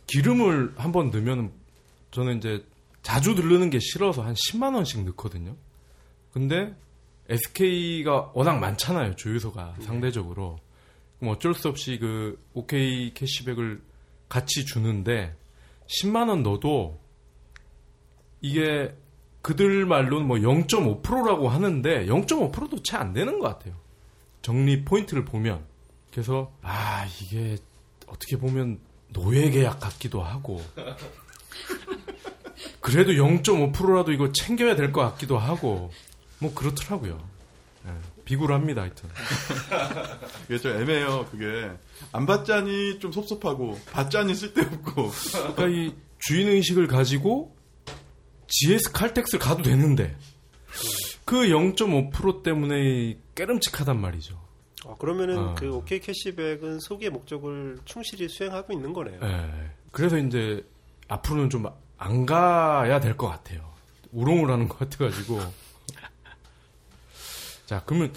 [0.07, 1.53] 기름을 한 번 넣으면
[2.11, 2.65] 저는 이제
[3.03, 5.57] 자주 들르는 게 싫어서 한 10만 원씩 넣거든요.
[6.33, 6.75] 근데
[7.29, 9.17] SK가 워낙 많잖아요.
[9.17, 9.85] 주유소가 네.
[9.85, 10.59] 상대적으로.
[11.19, 13.81] 그럼 어쩔 수 없이 그 OK 캐시백을
[14.29, 15.37] 같이 주는데
[15.87, 16.99] 10만 원 넣어도
[18.41, 18.95] 이게
[19.41, 23.75] 그들 말로는 뭐 0.5%라고 하는데 0.5%도 채 안 되는 것 같아요.
[24.41, 25.65] 정리 포인트를 보면.
[26.11, 27.57] 그래서 아 이게
[28.07, 28.79] 어떻게 보면
[29.13, 30.61] 노예 계약 같기도 하고
[32.81, 35.91] 그래도 0.5%라도 이거 챙겨야 될 것 같기도 하고
[36.43, 37.19] 뭐 그렇더라고요.
[37.85, 37.93] 네,
[38.25, 39.09] 비굴합니다, 하여튼.
[40.49, 41.71] 이게 좀 애매해요, 그게.
[42.13, 45.11] 안 받자니 좀 섭섭하고, 받자니 쓸데없고.
[45.33, 47.57] 그러니까 이 주인의식을 가지고
[48.49, 50.17] GS 칼텍스를 가도 되는데,
[51.25, 54.41] 그 0.5% 때문에 깨름칙하단 말이죠.
[54.85, 55.55] 어, 그러면은 어.
[55.57, 59.21] 그 OK 캐시백은 소기의 목적을 충실히 수행하고 있는 거네요.
[59.21, 59.71] 네.
[59.93, 60.65] 그래서 이제
[61.09, 61.65] 앞으로는 좀
[62.03, 63.61] 안 가야 될 것 같아요.
[64.11, 65.41] 우롱을 하는 것 같아가지고.
[67.73, 68.13] 자, 그러면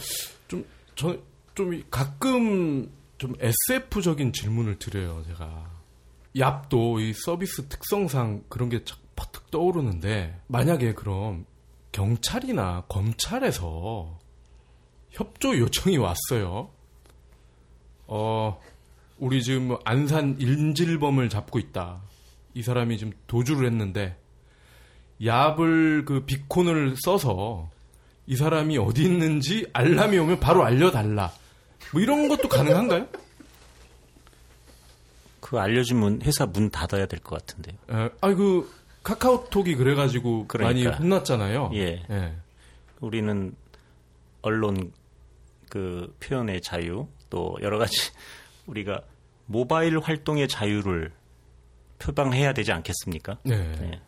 [0.49, 0.65] 좀,
[0.95, 1.17] 저,
[1.53, 5.71] 좀 가끔 좀 SF적인 질문을 드려요, 제가.
[6.35, 8.83] 얍도 이 서비스 특성상 그런 게
[9.15, 11.45] 퍼뜩 떠오르는데, 만약에 그럼
[11.93, 14.19] 경찰이나 검찰에서
[15.11, 16.69] 협조 요청이 왔어요.
[18.07, 18.59] 어,
[19.19, 22.01] 우리 지금 안산 인질범을 잡고 있다.
[22.55, 24.17] 이 사람이 지금 도주를 했는데,
[25.21, 27.73] 얍을 그 비콘을 써서
[28.27, 31.31] 이 사람이 어디 있는지 알람이 오면 바로 알려달라.
[31.93, 33.07] 뭐 이런 것도 가능한가요?
[35.41, 37.77] 그 알려주면 회사 문 닫아야 될 것 같은데요.
[37.91, 38.69] 에, 아니 그
[39.03, 40.89] 카카오톡이 그래가지고 그러니까.
[40.89, 41.71] 많이 혼났잖아요.
[41.75, 42.03] 예.
[42.09, 42.35] 예.
[42.99, 43.53] 우리는
[44.41, 44.91] 언론
[45.69, 48.11] 그 표현의 자유 또 여러 가지
[48.65, 49.01] 우리가
[49.45, 51.11] 모바일 활동의 자유를
[51.99, 53.37] 표방해야 되지 않겠습니까?
[53.43, 53.57] 네.
[53.79, 54.01] 네.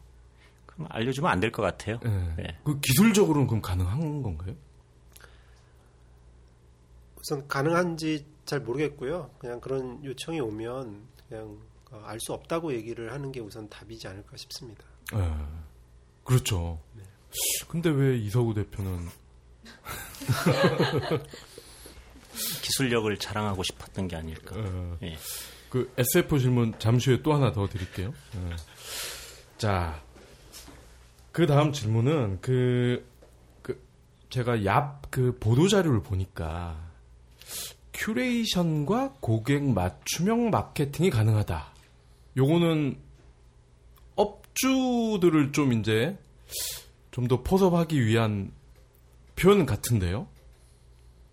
[0.90, 2.00] 알려주면 안 될 것 같아요.
[2.04, 2.34] 네.
[2.38, 2.58] 네.
[2.64, 4.56] 그 기술적으로는 그럼 가능한 건가요?
[7.20, 9.32] 우선 가능한지 잘 모르겠고요.
[9.40, 11.58] 그냥 그런 요청이 오면 그냥
[11.92, 14.84] 어, 알수 없다고 얘기를 하는 게 우선 답이지 않을까 싶습니다.
[15.14, 15.30] 네.
[16.24, 16.80] 그렇죠.
[16.94, 17.04] 네.
[17.68, 19.08] 근데 왜 이서구 대표는
[22.62, 24.56] 기술력을 자랑하고 싶었던 게 아닐까.
[24.58, 25.18] 어, 예.
[25.70, 28.14] 그 SF 질문 잠시 후에 또 하나 더 드릴게요.
[28.36, 28.56] 어.
[29.58, 30.02] 자,
[31.38, 33.08] 그 다음 질문은 그,
[33.62, 33.80] 그
[34.32, 36.76] 제가 얍 그 보도 자료를 보니까
[37.94, 41.64] 큐레이션과 고객 맞춤형 마케팅이 가능하다.
[42.38, 42.98] 요거는
[44.16, 46.18] 업주들을 좀 이제
[47.12, 48.52] 좀 더 포섭하기 위한
[49.36, 50.28] 표현 같은데요.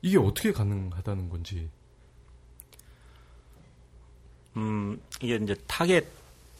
[0.03, 1.71] 이게 어떻게 가능하다는 건지.
[4.59, 6.05] 음, 이게 이제 타겟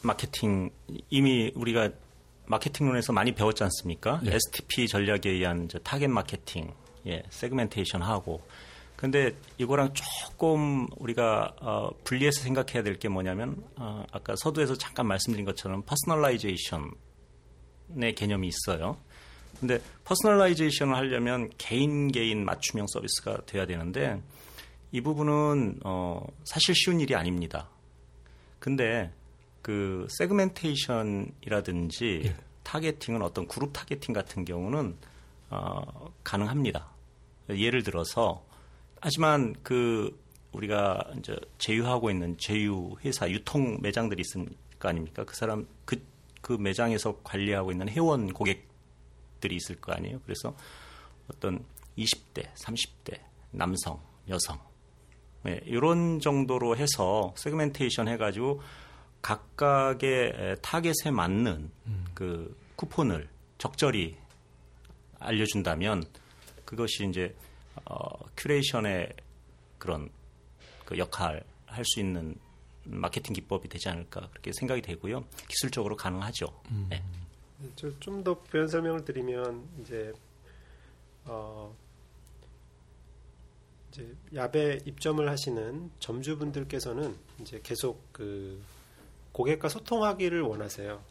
[0.01, 0.71] 마케팅
[1.11, 1.91] 이미 우리가
[2.47, 4.21] 마케팅론에서 많이 배웠지 않습니까?
[4.25, 4.35] 예.
[4.35, 6.73] STP 전략에 의한 타겟 마케팅,
[7.07, 8.41] 예, segmentation 하고.
[8.95, 15.45] 근데 이거랑 조금 우리가 어, 분리해서 생각해야 될 게 뭐냐면 어, 아까 서두에서 잠깐 말씀드린
[15.45, 16.87] 것처럼 personalization의
[18.15, 18.97] 개념이 있어요.
[19.59, 24.21] 근데 personalization을 하려면 개인 개인 맞춤형 서비스가 돼야 되는데
[24.91, 27.69] 이 부분은 어, 사실 쉬운 일이 아닙니다.
[28.59, 29.11] 근데
[29.65, 32.35] 그 segmentation이라든지 예.
[32.61, 34.95] targeting은 어떤 그룹 targeting 같은 경우는
[35.49, 36.87] 어, 가능합니다.
[37.49, 38.45] 예를 들어서
[39.01, 40.15] 하지만 그
[40.51, 44.47] 우리가 이제 제휴하고 있는 제휴 회사 유통 매장들이 있을
[44.77, 45.23] 거 아닙니까?
[45.23, 45.99] 그 사람 그,
[46.41, 50.21] 그 매장에서 관리하고 있는 회원 고객들이 있을 거 아니에요.
[50.25, 50.55] 그래서
[51.27, 51.65] 어떤
[51.97, 53.99] 20대, 30대, 남성,
[54.29, 54.59] 여성.
[55.41, 58.61] 네, 이런 정도로 해서 segmentation 해가지고
[59.25, 62.05] 각각의 타겟에 맞는 음.
[62.13, 64.15] 그 쿠폰을 적절히
[65.17, 66.03] 알려준다면
[66.63, 67.35] 그것이 이제
[67.85, 69.13] 어, curation의
[69.79, 70.09] 그런
[70.85, 72.35] 그 역할 할 수 있는
[72.83, 75.25] 마케팅 기법이 되지 않을까 그렇게 생각이 되고요.
[75.49, 76.45] 기술적으로 가능하죠.
[76.69, 76.85] 음.
[76.89, 77.03] 네.
[77.99, 80.13] 좀더 부연 설명을 드리면 이제
[81.23, 81.75] 어
[83.89, 88.61] 이제 얍에 입점을 하시는 점주분들께서는 이제 계속 그
[89.35, 91.03] 고객과 소통하기를 원하세요.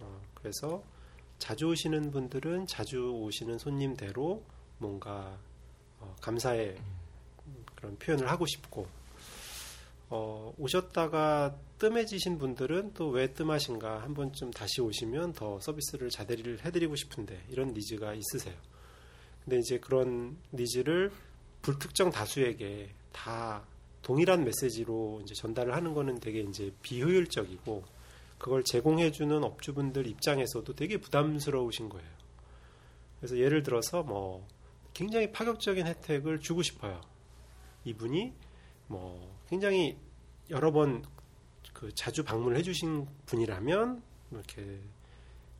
[0.00, 0.82] 어, 그래서
[1.38, 4.42] 자주 오시는 분들은 자주 오시는 손님대로
[4.76, 5.38] 뭔가
[5.98, 6.76] 어, 감사의
[7.74, 8.86] 그런 표현을 하고 싶고
[10.10, 16.96] 어, 오셨다가 뜸해지신 분들은 또 왜 뜸하신가 한 번쯤 다시 오시면 더 서비스를 자대리를 해드리고
[16.96, 18.54] 싶은데 이런 needs가 있으세요.
[19.42, 21.10] 근데 이제 그런 needs를
[21.62, 23.64] 불특정 다수에게 다
[24.04, 27.82] 동일한 메시지로 이제 전달을 하는 거는 되게 이제 비효율적이고
[28.38, 32.08] 그걸 제공해주는 업주분들 입장에서도 되게 부담스러우신 거예요.
[33.18, 34.46] 그래서 예를 들어서 뭐
[34.92, 37.00] 굉장히 파격적인 혜택을 주고 싶어요.
[37.84, 38.32] 이분이
[38.86, 39.96] 뭐 굉장히
[40.50, 41.02] 여러 번
[41.74, 44.80] 그 자주 방문을 해주신 분이라면 이렇게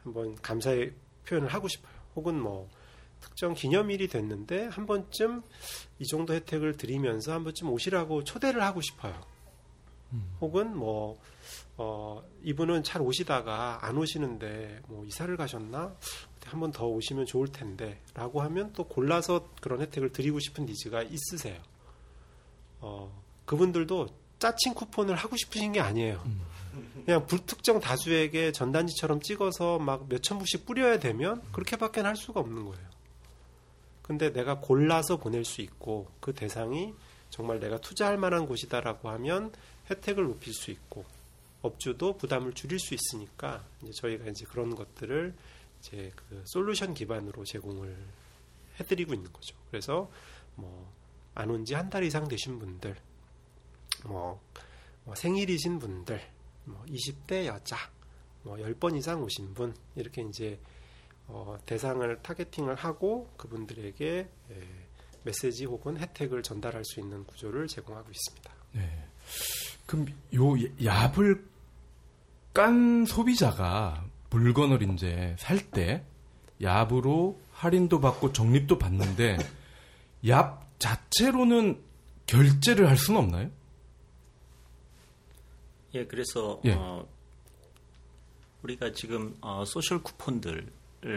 [0.03, 0.95] 한번 감사의
[1.27, 1.93] 표현을 하고 싶어요.
[2.17, 2.71] 혹은 뭐
[3.25, 5.43] 특정 기념일이 됐는데 한 번쯤
[5.99, 9.19] 이 정도 혜택을 드리면서 한 번쯤 오시라고 초대를 하고 싶어요.
[10.13, 10.37] 음.
[10.41, 11.19] 혹은 뭐
[11.77, 15.97] 어, 이분은 잘 오시다가 안 오시는데 뭐 이사를 가셨나
[16.45, 21.59] 한 번 더 오시면 좋을 텐데라고 하면 또 골라서 그런 혜택을 드리고 싶은 니즈가 있으세요.
[22.81, 23.11] 어,
[23.47, 24.09] 그분들도
[24.39, 26.23] 짜친 쿠폰을 하고 싶으신 게 아니에요.
[26.27, 26.43] 음.
[27.07, 32.94] 그냥 불특정 다수에게 전단지처럼 찍어서 막 몇천 부씩 뿌려야 되면 그렇게밖에 할 수가 없는 거예요.
[34.05, 36.95] 근데 내가 골라서 보낼 수 있고 그 대상이
[37.31, 39.53] 정말 내가 투자할 만한 곳이다라고 하면
[39.91, 41.05] 혜택을 높일 수 있고
[41.63, 45.35] 업주도 부담을 줄일 수 있으니까 이제 저희가 이제 그런 것들을
[45.81, 47.97] 이제 그 솔루션 기반으로 제공을
[48.79, 49.57] 해드리고 있는 거죠.
[49.71, 50.09] 그래서
[50.55, 52.95] 뭐 안 온 지 한 달 이상 되신 분들,
[54.05, 54.41] 뭐,
[55.05, 56.21] 뭐 생일이신 분들,
[56.65, 57.77] 뭐 20대 여자,
[58.45, 60.61] 뭐 10번 이상 오신 분 이렇게 이제
[61.27, 64.69] 어, 대상을 타겟팅을 하고 그분들에게 예,
[65.23, 68.51] 메시지 혹은 혜택을 전달할 수 있는 구조를 제공하고 있습니다.
[68.73, 69.05] 네.
[69.87, 70.43] 그럼 요
[70.79, 71.45] 얍을
[72.53, 76.05] 깐 소비자가 물건을 이제 살 때
[76.61, 79.39] 얍으로 할인도 받고 적립도 받는데
[80.25, 81.83] 얍 자체로는
[82.27, 83.51] 결제를 할 수는 없나요?
[85.95, 86.73] 예, 그래서 예.
[86.73, 87.07] 어,
[88.63, 90.71] 우리가 지금 어, 소셜 쿠폰들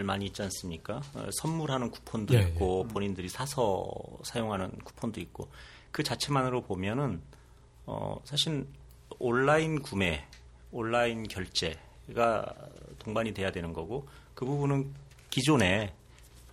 [0.04, 1.00] 많이 있지 않습니까?
[1.14, 2.92] 어, 선물하는 쿠폰도 예, 있고 예.
[2.92, 3.86] 본인들이 사서
[4.22, 5.50] 사용하는 쿠폰도 있고
[5.90, 7.22] 그 자체만으로 보면은
[7.86, 8.66] 어, 사실
[9.18, 10.26] 온라인 구매,
[10.70, 12.54] 온라인 결제가
[12.98, 14.94] 동반이 돼야 되는 거고 그 부분은
[15.30, 15.94] 기존에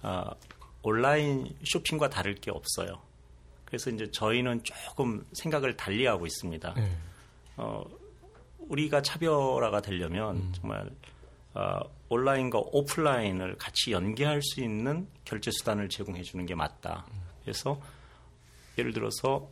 [0.01, 0.23] 어,
[0.81, 3.01] 온라인 쇼핑과 다를 게 없어요.
[3.65, 6.75] 그래서 이제 저희는 조금 생각을 달리하고 있습니다.
[6.77, 6.91] 예.
[7.57, 7.83] 어,
[8.59, 10.53] 우리가 차별화가 되려면 음.
[10.55, 10.89] 정말
[11.55, 17.05] 어, 온라인과 오프라인을 같이 연계할 수 있는 결제 수단을 제공해 주는 게 맞다.
[17.41, 17.81] 그래서
[18.77, 19.49] 예를 들어서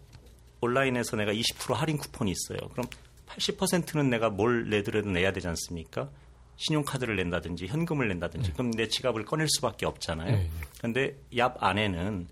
[0.62, 2.70] 온라인에서 내가 20% 할인 쿠폰이 있어요.
[2.70, 2.88] 그럼
[3.28, 6.10] 80%는 내가 뭘 내더라도 내야 되지 않습니까?
[6.58, 8.54] 신용카드를 낸다든지 현금을 낸다든지 네.
[8.54, 10.46] 그럼 내 지갑을 꺼낼 수밖에 없잖아요.
[10.78, 11.38] 그런데 네.
[11.38, 12.28] 얍 안에는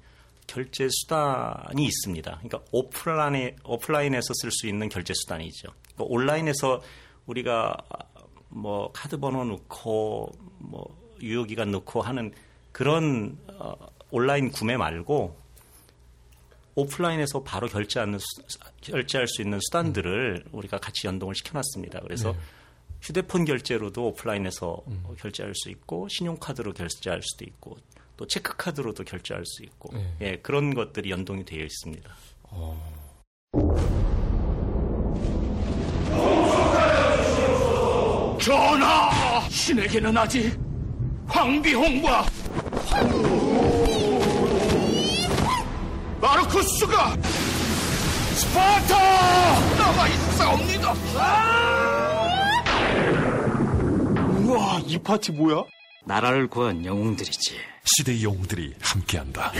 [0.48, 2.32] 결제 수단이 있습니다.
[2.44, 5.70] 그러니까 오프라인에 오프라인에서 쓸 수 있는 결제 수단이죠.
[5.96, 6.82] 그러니까 온라인에서
[7.26, 7.78] 우리가
[8.52, 10.86] 뭐 카드 번호 넣고 뭐
[11.22, 12.32] 유효 기간 넣고 하는
[12.72, 13.76] 그런 어,
[14.12, 15.40] 온라인 구매 말고
[16.76, 18.26] 오프라인에서 바로 결제하는 수,
[18.82, 22.00] 결제할 수 있는 수단들을 우리가 같이 연동을 시켜놨습니다.
[22.02, 22.38] 그래서 네.
[23.02, 25.04] 휴대폰 결제로도 오프라인에서 음.
[25.18, 27.78] 결제할 수 있고 신용카드로 결제할 수도 있고
[28.16, 30.16] 또 체크카드로도 결제할 수 있고 네.
[30.22, 32.10] 예, 그런 것들이 연동이 되어 있습니다.
[32.44, 34.01] 어.
[38.42, 39.48] 전하!
[39.50, 40.60] 신에게는 아직
[41.28, 42.26] 황비홍과
[46.20, 47.16] 마르쿠스가
[48.36, 50.94] 스파르타 남아 있사옵니다.
[54.40, 55.64] 우와, 이 파티 뭐야?
[56.06, 57.56] 나라를 구한 영웅들이지.
[57.86, 59.52] 시대의 영웅들이 함께한다.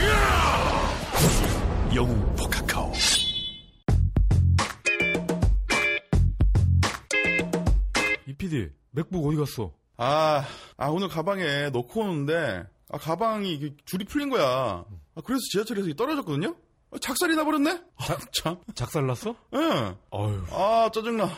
[1.94, 2.92] 영웅 포카카오.
[8.52, 9.72] PD, 맥북 어디 갔어?
[9.96, 10.44] 아,
[10.76, 14.84] 아 오늘 가방에 넣고 오는데 아 가방이 줄이 풀린 거야.
[15.14, 16.54] 아, 그래서 지하철에서 떨어졌거든요.
[16.90, 17.82] 아, 작살이 나버렸네.
[18.04, 19.34] 자, 참 작살 났어?
[19.54, 19.58] 예.
[19.58, 19.96] 네.
[20.10, 20.44] 어휴.
[20.50, 21.30] 아 짜증나.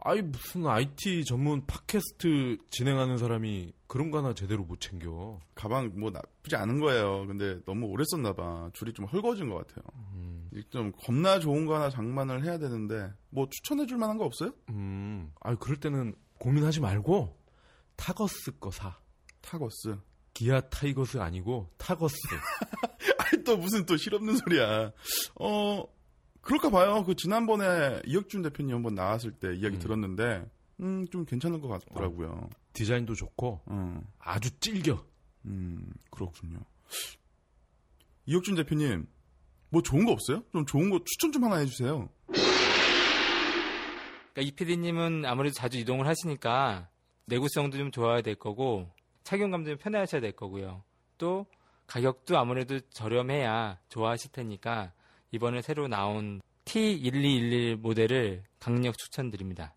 [0.00, 5.38] 아이 무슨 IT 전문 팟캐스트 진행하는 사람이 그런 거 하나 제대로 못 챙겨.
[5.54, 7.26] 가방 뭐 나쁘지 않은 거예요.
[7.26, 8.70] 근데 너무 오래 썼나 봐.
[8.72, 9.84] 줄이 좀 헐거워진 것 같아요.
[10.14, 10.48] 음.
[10.70, 14.52] 좀 겁나 좋은 거 하나 장만을 해야 되는데 뭐 추천해 줄 만한 거 없어요?
[14.70, 15.30] 음.
[15.40, 17.36] 아 그럴 때는 고민하지 말고
[17.96, 18.96] 타거스 거 사.
[19.40, 19.98] 타거스.
[20.34, 22.14] 기아 타이거스 아니고 타거스.
[23.18, 24.92] 아니 또 무슨 또 실없는 소리야.
[25.40, 25.84] 어
[26.40, 27.04] 그럴까 봐요.
[27.04, 29.80] 그 지난번에 이혁준 대표님 한번 나왔을 때 이야기 음.
[29.80, 30.48] 들었는데
[30.80, 32.28] 음 좀 괜찮은 것 같더라고요.
[32.30, 34.00] 어, 디자인도 좋고 음.
[34.20, 35.04] 아주 찔겨.
[35.46, 36.60] 음 그렇군요.
[38.26, 39.06] 이혁준 대표님
[39.70, 40.44] 뭐 좋은 거 없어요?
[40.52, 42.08] 좀 좋은 거 추천 좀 하나 해주세요.
[44.38, 46.88] 그러니까 이 PD님은 아무래도 자주 이동을 하시니까
[47.26, 48.88] 내구성도 좀 좋아야 될 거고
[49.24, 50.84] 착용감도 좀 편하셔야 될 거고요.
[51.18, 51.46] 또
[51.88, 54.92] 가격도 아무래도 저렴해야 좋아하실 테니까
[55.32, 59.74] 이번에 새로 나온 T1211 모델을 강력 추천드립니다.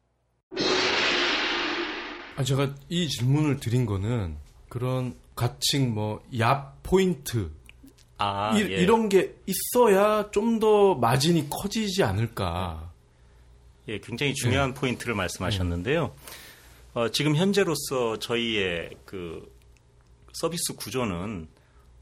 [2.36, 4.38] 아, 제가 이 질문을 드린 거는
[4.70, 7.52] 그런 가칭 뭐, 얍 포인트.
[8.18, 8.86] 아, 이, 예.
[8.86, 12.91] 런게 있어야 좀 더 마진이 커지지 않을까.
[13.88, 14.80] 예, 굉장히 중요한 네.
[14.80, 16.16] 포인트를 말씀하셨는데요.
[16.94, 19.52] 어, 지금 현재로서 저희의 그
[20.34, 21.48] 서비스 구조는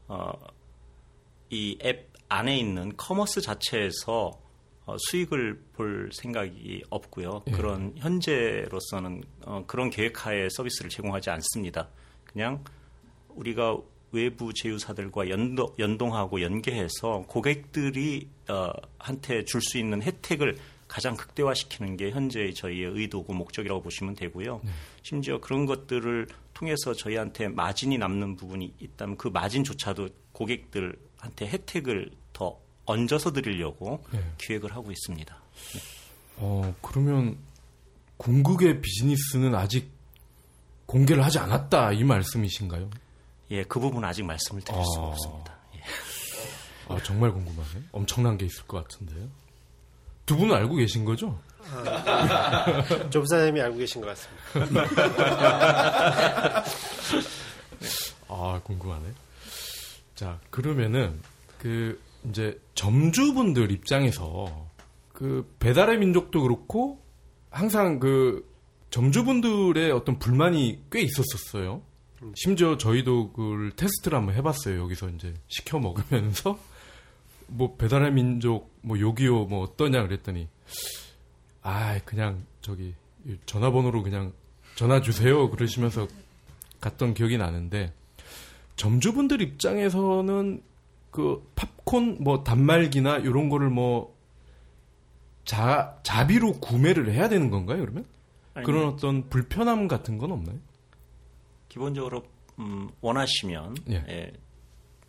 [0.08, 0.32] 어,
[1.50, 4.40] 이 앱 안에 있는 commerce 자체에서
[4.86, 7.42] 어, 수익을 볼 생각이 없고요.
[7.48, 7.50] 예.
[7.52, 11.88] 그런 현재로서는 어, 그런 계획하에 서비스를 제공하지 않습니다.
[12.24, 12.64] 그냥
[13.30, 13.78] 우리가
[14.12, 15.24] 외부 제휴사들과
[15.78, 20.56] 연동하고 연계해서 고객들이 어, 한테 줄 수 있는 혜택을
[20.90, 24.60] 가장 극대화시키는 게 현재 저희의 의도고 목적이라고 보시면 되고요.
[24.64, 24.70] 네.
[25.04, 33.32] 심지어 그런 것들을 통해서 저희한테 마진이 남는 부분이 있다면 그 마진조차도 고객들한테 혜택을 더 얹어서
[33.32, 34.20] 드리려고 네.
[34.38, 35.32] 기획을 하고 있습니다.
[35.74, 35.80] 네.
[36.38, 37.38] 어, 그러면
[38.16, 39.92] 궁극의 비즈니스는 아직
[40.86, 42.90] 공개를 하지 않았다 이 말씀이신가요?
[43.52, 44.84] 예, 그 부분은 아직 말씀을 드릴 아...
[44.84, 45.56] 수가 없습니다.
[45.76, 45.80] 예.
[46.88, 47.84] 아, 정말 궁금하네.
[47.92, 49.28] 엄청난 게 있을 것 같은데요.
[50.30, 51.36] 두 분은 알고 계신 거죠?
[51.74, 54.16] 아, 조부사님이 알고 계신 것
[54.54, 54.84] 같습니다.
[58.28, 59.06] 아, 궁금하네.
[60.14, 61.20] 자, 그러면은,
[61.58, 64.68] 그, 이제, 점주분들 입장에서,
[65.12, 67.00] 그, 배달의 민족도 그렇고,
[67.50, 68.48] 항상 그,
[68.90, 71.82] 점주분들의 어떤 불만이 꽤 있었었어요.
[72.36, 74.80] 심지어 저희도 그걸 테스트를 한번 해봤어요.
[74.80, 76.56] 여기서 이제 시켜 먹으면서.
[77.50, 80.48] 뭐 배달의 민족 뭐 요기요 뭐 어떠냐 그랬더니
[81.62, 82.94] 아 그냥 저기
[83.46, 84.32] 전화번호로 그냥
[84.74, 86.08] 전화 주세요 그러시면서
[86.80, 87.92] 갔던 기억이 나는데
[88.76, 90.62] 점주분들 입장에서는
[91.10, 94.14] 그 팝콘 뭐 단말기나 이런 거를 뭐
[95.44, 98.04] 자, 자비로 구매를 해야 되는 건가요 그러면
[98.54, 100.56] 아니, 그런 어떤 불편함 같은 건 없나요?
[101.68, 102.22] 기본적으로
[102.58, 104.04] 음, 원하시면 예.
[104.08, 104.32] 예,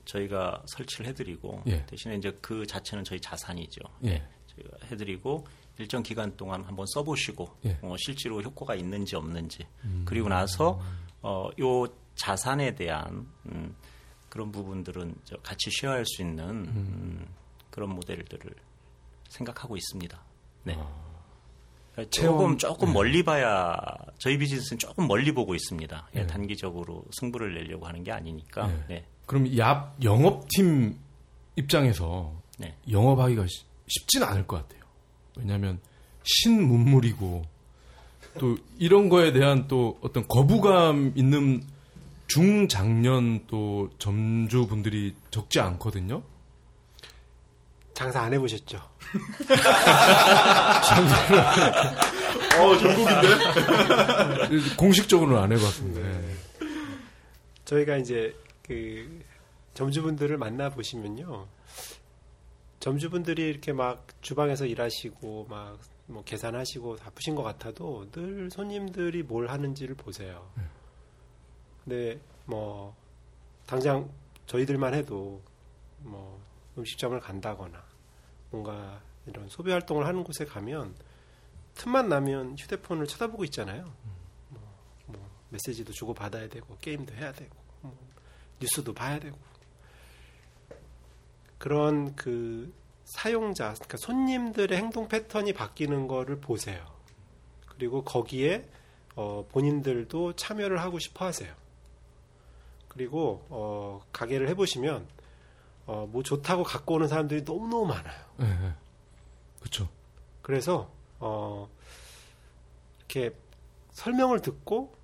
[0.06, 1.86] 저희가 설치를 해드리고 예.
[1.86, 3.82] 대신에 이제 그 자체는 저희 자산이죠.
[4.06, 4.24] 예.
[4.48, 5.46] 저희가 해드리고
[5.78, 7.80] 일정 기간 동안 한번 써보시고 예.
[7.82, 10.04] 어, 실제로 효과가 있는지 없는지 음.
[10.06, 10.82] 그리고 나서
[11.22, 13.76] 어, 요 자산에 대한 음,
[14.30, 16.66] 그런 부분들은 같이 쉐어할 수 있는 음.
[16.76, 17.28] 음,
[17.70, 18.54] 그런 모델들을
[19.30, 20.24] 생각하고 있습니다.
[20.64, 20.76] 네.
[20.78, 21.12] 아.
[21.94, 22.94] 그러니까 조금 조금 네.
[22.94, 23.76] 멀리 봐야
[24.18, 26.10] 저희 비즈니스는 조금 멀리 보고 있습니다.
[26.14, 26.28] 네.
[26.28, 28.68] 단기적으로 승부를 내려고 하는 게 아니니까.
[28.88, 29.06] 네.
[29.32, 29.40] 네.
[29.40, 30.98] 그럼 얍 영업팀
[31.56, 32.76] 입장에서 네.
[32.90, 33.46] 영업하기가
[33.88, 34.82] 쉽지는 않을 것 같아요.
[35.38, 35.80] 왜냐하면
[36.24, 37.44] 신문물이고
[38.40, 41.64] 또 이런 거에 대한 또 어떤 거부감 있는
[42.28, 46.24] 중장년 또 점주 분들이 적지 않거든요.
[47.94, 48.78] 장사 안 해보셨죠?
[52.58, 53.28] 어, 전국인데?
[54.78, 56.02] 공식적으로는 안 해봤습니다.
[56.02, 56.22] 네.
[57.66, 58.34] 저희가 이제
[58.64, 59.24] 그
[59.74, 61.48] 점주분들을 만나 보시면요.
[62.80, 65.80] 점주분들이 이렇게 막 주방에서 일하시고 막
[66.12, 70.52] 뭐 계산하시고 바쁘신 것 같아도 늘 손님들이 뭘 하는지를 보세요.
[70.56, 70.64] 네.
[71.84, 72.96] 근데 뭐
[73.66, 74.12] 당장
[74.46, 75.42] 저희들만 해도
[76.00, 76.42] 뭐
[76.78, 77.82] 음식점을 간다거나
[78.50, 80.96] 뭔가 이런 소비 활동을 하는 곳에 가면
[81.76, 83.86] 틈만 나면 휴대폰을 쳐다보고 있잖아요.
[84.50, 84.62] 뭐,
[85.08, 87.98] 뭐 메시지도 주고 받아야 되고 게임도 해야 되고 뭐
[88.62, 89.38] 뉴스도 봐야 되고
[91.58, 92.74] 그런 그
[93.06, 96.84] 사용자, 그러니까 손님들의 행동 패턴이 바뀌는 거를 보세요.
[97.68, 98.70] 그리고 거기에
[99.16, 101.54] 어, 본인들도 참여를 하고 싶어 하세요.
[102.88, 105.08] 그리고 어, 가게를 해보시면
[105.86, 108.26] 어, 뭐 좋다고 갖고 오는 사람들이 너무너무 많아요.
[108.38, 108.74] 네, 네.
[109.60, 109.90] 그렇죠.
[110.42, 111.70] 그래서 어,
[113.00, 113.36] 이렇게
[113.92, 114.96] 설명을 듣고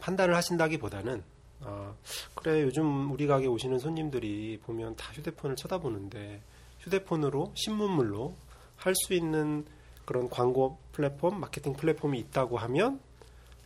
[0.00, 1.24] 판단을 하신다기보다는
[1.62, 1.96] 어,
[2.34, 6.40] 그래 요즘 우리 가게 오시는 손님들이 보면 다 휴대폰을 쳐다보는데
[6.80, 8.34] 휴대폰으로 신문물로
[8.76, 9.66] 할 수 있는
[10.06, 12.98] 그런 광고 플랫폼, 마케팅 플랫폼이 있다고 하면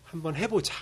[0.03, 0.74] 한번 해보자.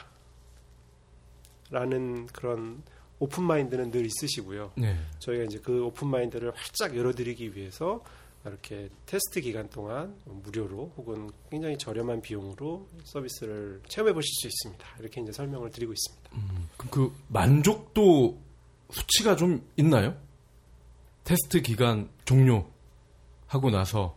[1.70, 2.82] 라는 그런
[3.18, 4.72] open mind는 늘 있으시고요.
[4.76, 4.96] 네.
[5.20, 8.02] 저희가 이제 그 open mind를 활짝 열어드리기 위해서
[8.44, 14.96] 이렇게 테스트 기간 동안 무료로 혹은 굉장히 저렴한 비용으로 서비스를 체험해 보실 수 있습니다.
[14.98, 16.30] 이렇게 이제 설명을 드리고 있습니다.
[16.34, 18.40] 음, 그럼 그 만족도
[18.90, 20.16] 수치가 좀 있나요?
[21.24, 24.16] 테스트 기간 종료하고 나서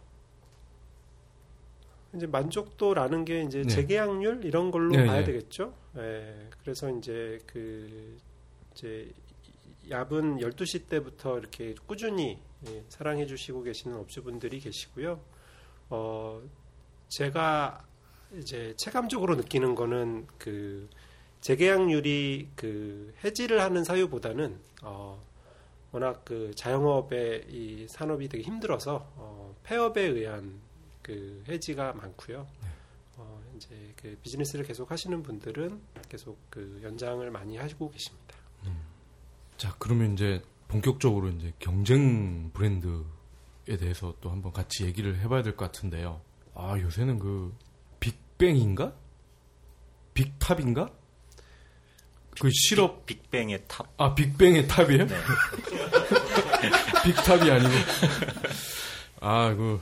[2.16, 3.68] 이제 만족도라는 게 이제 네.
[3.68, 5.26] 재계약률 이런 걸로 네, 봐야 네.
[5.26, 5.74] 되겠죠.
[5.98, 6.50] 예.
[6.62, 8.18] 그래서 이제 그
[8.74, 9.12] 이제
[9.90, 15.20] 야분 12시 때부터 이렇게 꾸준히 예, 사랑해 주시고 계시는 업주분들이 계시고요.
[15.90, 16.42] 어
[17.10, 17.86] 제가
[18.40, 20.90] 이제 체감적으로 느끼는 거는 그
[21.42, 25.24] 재계약률이 그 해지를 하는 사유보다는 어
[25.92, 30.60] 워낙 그 자영업의 이 산업이 되게 힘들어서 어 폐업에 의한
[31.02, 32.48] 그 해지가 많고요.
[33.18, 35.80] 어, 이제 그 비즈니스를 계속 하시는 분들은
[36.10, 38.36] 계속 그 연장을 많이 하시고 계십니다.
[39.58, 45.66] 자 그러면 이제 본격적으로 이제 경쟁 브랜드에 대해서 또 한번 같이 얘기를 해봐야 될 것
[45.66, 46.22] 같은데요.
[46.54, 47.54] 아 요새는 그
[48.00, 48.94] 빅뱅인가?
[50.14, 50.90] 빅탑인가?
[52.40, 53.88] 그 Syrup 빅, 뱅의 탑.
[53.98, 55.08] 아 빅뱅의 탑이에요?
[55.08, 55.16] 네.
[57.06, 57.74] 빅탑이 아니고
[59.22, 59.82] 아 그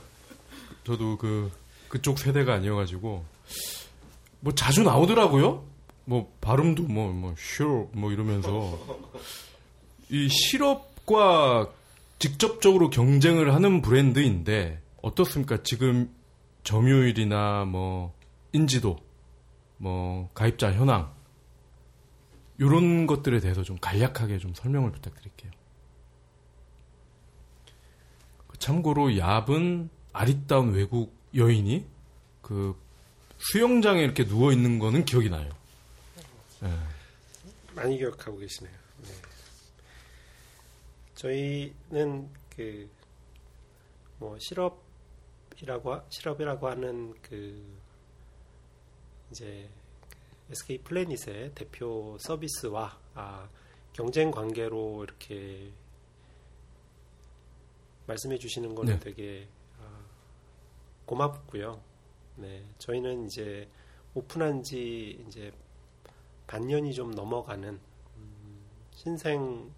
[0.84, 1.50] 저도 그
[1.88, 3.24] 그쪽 세대가 아니어 가지고
[4.40, 5.64] 뭐 자주 나오더라고요.
[6.04, 8.78] 뭐 발음도 뭐뭐슈뭐 이러면서
[10.14, 11.72] 이 Syrup과
[12.20, 15.64] 직접적으로 경쟁을 하는 브랜드인데 어떻습니까?
[15.64, 16.08] 지금
[16.62, 18.14] 점유율이나 뭐
[18.52, 18.96] 인지도,
[19.76, 21.12] 뭐 가입자 현황
[22.58, 25.50] 이런 것들에 대해서 좀 간략하게 좀 설명을 부탁드릴게요.
[28.46, 31.84] 그 참고로 얍은 아리따운 외국 여인이
[32.40, 32.80] 그
[33.38, 35.50] 수영장에 이렇게 누워 있는 거는 기억이 나요.
[36.62, 36.70] 예.
[37.74, 38.72] 많이 기억하고 계시네요.
[39.02, 39.33] 네.
[41.14, 42.88] 저희는 그
[44.18, 47.62] 뭐 실업이라고 하- 실업이라고 하는 그
[49.30, 49.68] 이제
[50.46, 53.48] 그 SK 플래닛의 대표 서비스와 아,
[53.92, 55.70] 경쟁 관계로 이렇게
[58.06, 59.00] 말씀해 주시는 거는 네.
[59.00, 59.48] 되게
[59.80, 60.04] 아,
[61.06, 61.80] 고맙고요.
[62.36, 63.68] 네, 저희는 이제
[64.14, 65.52] 오픈한 지 이제
[66.46, 67.80] 반년이 좀 넘어가는
[68.16, 69.72] 음, 신생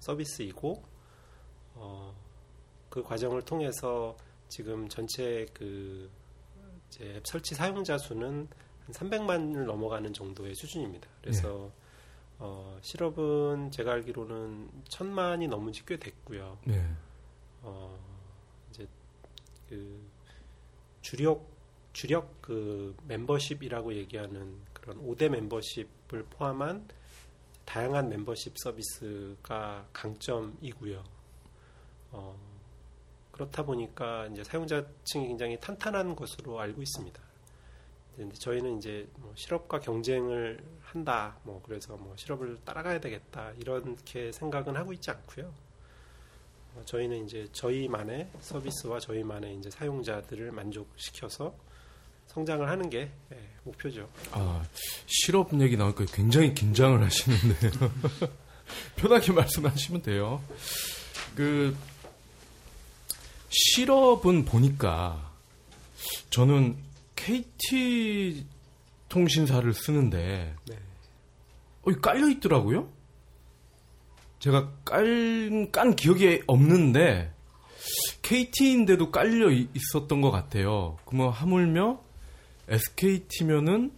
[0.00, 0.82] 서비스이고
[1.74, 2.14] 어,
[2.88, 4.16] 그 과정을 통해서
[4.48, 6.10] 지금 전체 그
[6.88, 8.48] 이제 앱 설치 사용자 수는
[8.84, 11.08] 한 300만을 넘어가는 정도의 수준입니다.
[11.22, 11.70] 그래서
[12.38, 16.58] 어, 실업은 제가 알기로는 천만이 넘은 지 꽤 됐고요.
[16.64, 16.82] 네.
[17.62, 17.96] 어,
[18.70, 18.88] 이제
[19.68, 20.00] 그
[21.02, 21.46] 주력
[21.92, 26.88] 주력 그 멤버십이라고 얘기하는 그런 5대 멤버십을 포함한
[27.70, 31.04] 다양한 membership 서비스가 강점이고요.
[32.10, 32.36] 어,
[33.30, 37.22] 그렇다 보니까 이제 사용자층이 굉장히 탄탄한 것으로 알고 있습니다.
[38.16, 44.74] 근데 저희는 이제 뭐 실업과 경쟁을 한다, 뭐 그래서 뭐 실업을 따라가야 되겠다 이렇게 생각은
[44.74, 45.54] 하고 있지 않고요.
[46.74, 51.54] 어, 저희는 이제 저희만의 서비스와 저희만의 이제 사용자들을 만족시켜서
[52.34, 54.08] 성장을 하는 게 예, 목표죠.
[54.30, 54.62] 아,
[55.06, 57.72] 실업 얘기 나오니까 굉장히 긴장을 하시는데요.
[58.96, 60.40] 편하게 말씀하시면 돼요.
[61.34, 61.76] 그,
[63.48, 65.32] 실업은 보니까
[66.30, 66.76] 저는
[67.16, 68.46] KT
[69.08, 70.78] 통신사를 쓰는데 네.
[71.82, 72.88] 어, 깔려 있더라고요.
[74.38, 77.32] 제가 깔, 깐 기억이 없는데
[78.22, 80.96] KT인데도 깔려 이- 있었던 것 같아요.
[81.04, 82.00] 그러면 하물며
[82.70, 83.92] SKT면은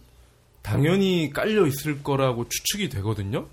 [0.61, 3.47] 당연히 깔려 있을 거라고 추측이 되거든요.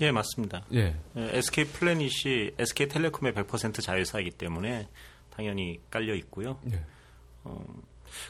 [0.00, 0.64] 예, 맞습니다.
[0.72, 0.94] 예.
[1.16, 4.88] 예, SK 플래닛이 SK텔레콤의 100% 자회사이기 때문에
[5.30, 6.58] 당연히 깔려 있고요.
[6.72, 6.80] 예.
[7.44, 7.64] 어,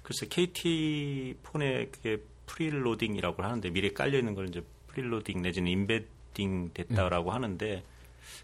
[0.02, 7.30] 글쎄 KT 폰에 그게 preloading이라고 하는데 미리 깔려 있는 걸 이제 preloading 내지는 embedding 됐다라고
[7.30, 7.84] 하는데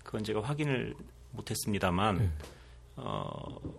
[0.03, 0.95] 그건 제가 확인을
[1.33, 2.31] 못했습니다만 예.
[2.97, 3.75] 어그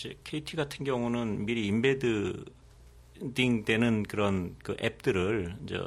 [0.00, 5.78] 이제 KT 같은 경우는 미리 embedding 되는 그런 그 앱들을 이제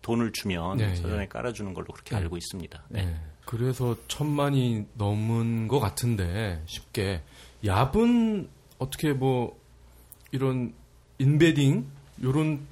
[0.00, 1.28] 돈을 주면 네, 사전에 예.
[1.28, 2.22] 깔아주는 걸로 그렇게 네.
[2.22, 2.84] 알고 있습니다.
[2.88, 3.04] 네.
[3.04, 3.20] 네.
[3.44, 7.22] 그래서 천만이 넘은 것 같은데 쉽게
[7.62, 8.48] YAP은
[8.78, 9.58] 어떻게 뭐
[10.32, 10.72] 이런
[11.18, 11.86] embedding
[12.18, 12.66] 이런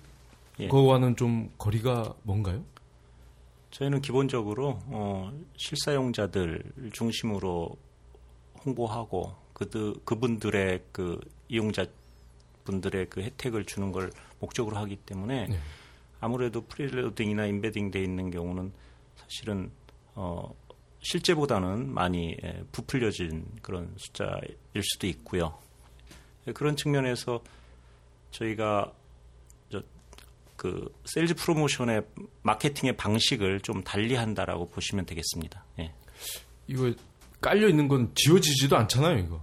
[0.61, 0.69] 예.
[0.69, 2.65] 거와는 좀 거리가 먼가요?
[3.71, 7.77] 저희는 기본적으로 어, 실사용자들 중심으로
[8.65, 11.87] 홍보하고 그들 그분들의 그 이용자
[12.65, 15.59] 분들의 그 혜택을 주는 걸 목적으로 하기 때문에 네.
[16.21, 18.71] 아무래도 preloading이나 embedding 돼 있는 경우는
[19.17, 19.71] 사실은
[20.15, 20.55] 어
[21.01, 25.59] 실제보다는 많이 예, 부풀려진 그런 숫자일 수도 있고요.
[26.47, 27.43] 예, 그런 측면에서
[28.33, 28.93] 저희가
[30.57, 32.03] 그 sales promotion의
[32.43, 35.65] 마케팅의 방식을 좀 달리 한다라고 보시면 되겠습니다.
[35.79, 35.95] 예.
[36.67, 36.93] 이거
[37.41, 39.43] 깔려 있는 건 지워지지도 않잖아요, 이거.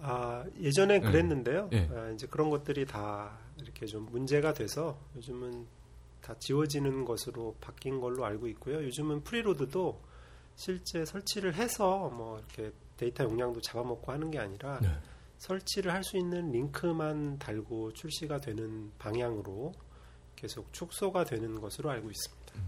[0.00, 1.06] 아 예전엔 네.
[1.10, 1.68] 그랬는데요.
[1.70, 1.88] 네.
[1.94, 5.66] 아, 이제 그런 것들이 다 이렇게 좀 문제가 돼서 요즘은
[6.20, 8.82] 다 지워지는 것으로 바뀐 걸로 알고 있고요.
[8.84, 10.00] 요즘은 preload도
[10.56, 14.88] 실제 설치를 해서 뭐 이렇게 데이터 용량도 잡아먹고 하는 게 아니라 네.
[15.38, 19.72] 설치를 할 수 있는 링크만 달고 출시가 되는 방향으로
[20.36, 22.52] 계속 축소가 되는 것으로 알고 있습니다.
[22.56, 22.62] 음,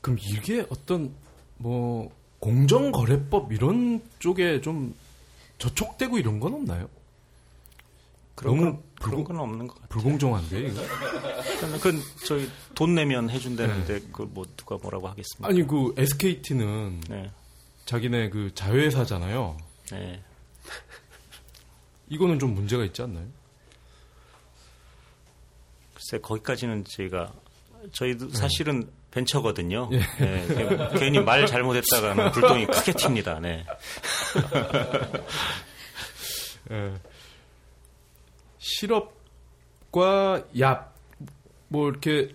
[0.00, 1.14] 그럼 이게 어떤
[1.56, 2.10] 뭐
[2.40, 4.94] 공정거래법 이런 쪽에 좀
[5.58, 6.88] 저촉되고 이런 건 없나요?
[8.34, 9.88] 그런 너무 건, 불공, 그런 건 없는 것 같아요.
[9.88, 10.80] 불공정한데 이거.
[11.72, 14.06] 그건 저희 돈 내면 해준다는데 네.
[14.12, 15.48] 그뭐 누가 뭐라고 하겠습니까?
[15.48, 17.32] 아니 그 SKT는 네.
[17.86, 19.56] 자기네 그 자회사잖아요.
[19.90, 20.22] 네.
[22.08, 23.26] 이거는 좀 문제가 있지 않나요?
[25.94, 27.32] 글쎄 거기까지는 저희가
[27.92, 28.38] 저희도 네.
[28.38, 29.88] 사실은 벤처거든요.
[29.92, 29.98] 예.
[29.98, 33.40] 네, 괜히 말 잘못했다가는 불똥이 크게 튑니다.
[33.40, 33.64] 네.
[36.70, 36.94] 예.
[38.58, 40.94] 시럽과 약,
[41.68, 42.34] 뭐 이렇게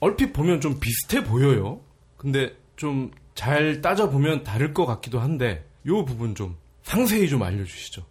[0.00, 1.80] 얼핏 보면 좀 비슷해 보여요.
[2.16, 8.04] 근데 좀 잘 따져 보면 다를 것 같기도 한데, 요 부분 좀 상세히 좀 알려주시죠.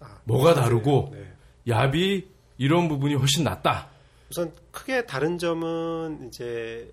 [0.00, 1.32] 아, 뭐가 다르고, 네.
[1.66, 2.26] 얍이
[2.58, 3.88] 이런 부분이 훨씬 낫다.
[4.30, 6.92] 우선 크게 다른 점은 이제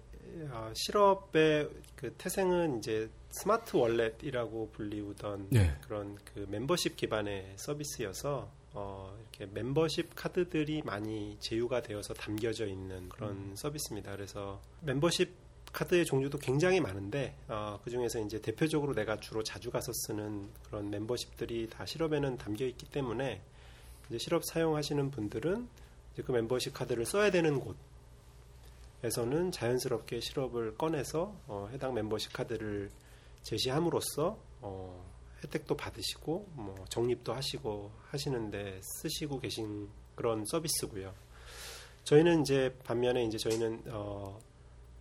[0.52, 5.76] 어, 실업의 그 태생은 이제 Smart Wallet이라고 불리우던 네.
[5.82, 13.32] 그런 그 멤버십 기반의 서비스여서 어, 이렇게 멤버십 카드들이 많이 제휴가 되어서 담겨져 있는 그런
[13.32, 13.54] 음.
[13.56, 14.12] 서비스입니다.
[14.16, 15.32] 그래서 멤버십
[15.72, 20.90] 카드의 종류도 굉장히 많은데 어, 그 중에서 이제 대표적으로 내가 주로 자주 가서 쓰는 그런
[20.90, 23.42] 멤버십들이 다 Syrup에는 담겨 있기 때문에
[24.10, 25.68] 이제 Syrup 사용하시는 분들은
[26.24, 27.76] 그 멤버십 카드를 써야 되는 곳
[29.04, 32.89] 에서는 자연스럽게 실업을 꺼내서 어, 해당 멤버십 카드를
[33.41, 35.06] 제시함으로써 어,
[35.43, 41.14] 혜택도 받으시고 뭐 적립도 하시고 하시는데 쓰시고 계신 그런 서비스고요.
[42.06, 44.39] 저희는 이제 반면에 이제 저희는 어,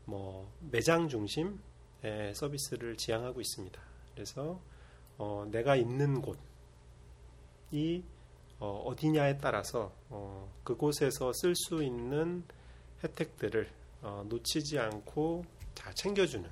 [0.05, 3.81] 뭐 매장 중심의 서비스를 지향하고 있습니다.
[4.15, 4.61] 그래서
[5.17, 8.03] 어, 내가 있는 곳이
[8.59, 12.43] 어, 어디냐에 따라서 어, 그곳에서 쓸 수 있는
[13.05, 15.45] 혜택들을 어, 놓치지 않고
[15.75, 16.49] 다 챙겨주는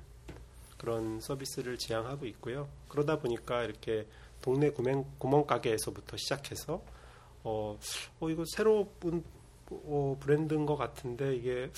[0.77, 2.67] 그런 서비스를 지향하고 있고요.
[2.87, 4.07] 그러다 보니까 이렇게
[4.41, 6.81] 동네 구멍, 구멍가게에서부터 시작해서
[7.43, 7.77] 어,
[8.19, 8.89] 어 이거 새로운
[9.69, 11.71] 어, 브랜드인 것 같은데 이게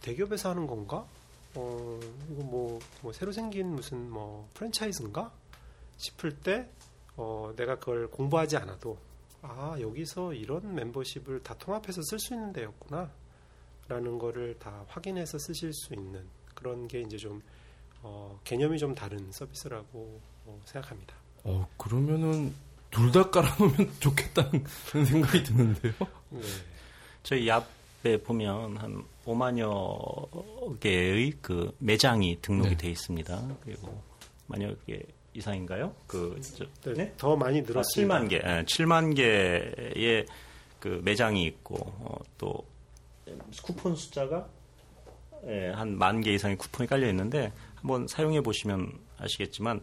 [0.00, 1.06] 대기업에서 하는 건가?
[1.54, 2.00] 어,
[2.30, 5.32] 이거 뭐, 뭐 새로 생긴 무슨 뭐 프랜차이즈인가?
[5.98, 6.70] 싶을 때
[7.16, 8.98] 어, 내가 그걸 공부하지 않아도
[9.42, 13.10] 아 여기서 이런 멤버십을 다 통합해서 쓸 수 있는 데였구나
[13.88, 17.42] 라는 거를 다 확인해서 쓰실 수 있는 그런 게 이제 좀
[18.02, 21.14] 어, 개념이 좀 다른 서비스라고 어, 생각합니다.
[21.44, 22.54] 어 그러면은
[22.90, 24.64] 둘 다 깔아놓으면 좋겠다는
[25.06, 25.92] 생각이 드는데요.
[26.30, 26.40] 네.
[27.22, 32.76] 저희 얍에 보면 한 5만여 개의 그 매장이 등록이 네.
[32.76, 33.56] 돼 있습니다.
[33.62, 34.02] 그리고
[34.46, 35.00] 만여 개
[35.34, 35.94] 이상인가요?
[36.06, 37.14] 그 저, 네, 네?
[37.16, 38.14] 더 많이 늘었습니다.
[38.14, 40.26] 아, 7만 개, 7만 개의
[40.80, 42.64] 그 매장이 있고 어, 또
[43.62, 44.48] 쿠폰 숫자가
[45.46, 49.82] 예, 한만 개 이상의 쿠폰이 깔려 있는데 한번 사용해 보시면 아시겠지만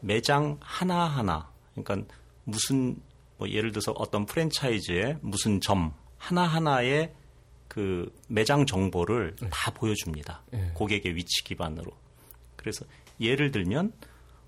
[0.00, 3.00] 매장 하나 하나 그러니까 무슨
[3.38, 7.12] 뭐 예를 들어서 어떤 프랜차이즈의 무슨 점 하나 하나의
[7.68, 9.48] 그 매장 정보를 네.
[9.50, 10.42] 다 보여줍니다.
[10.50, 10.70] 네.
[10.74, 11.90] 고객의 위치 기반으로.
[12.56, 12.84] 그래서
[13.20, 13.92] 예를 들면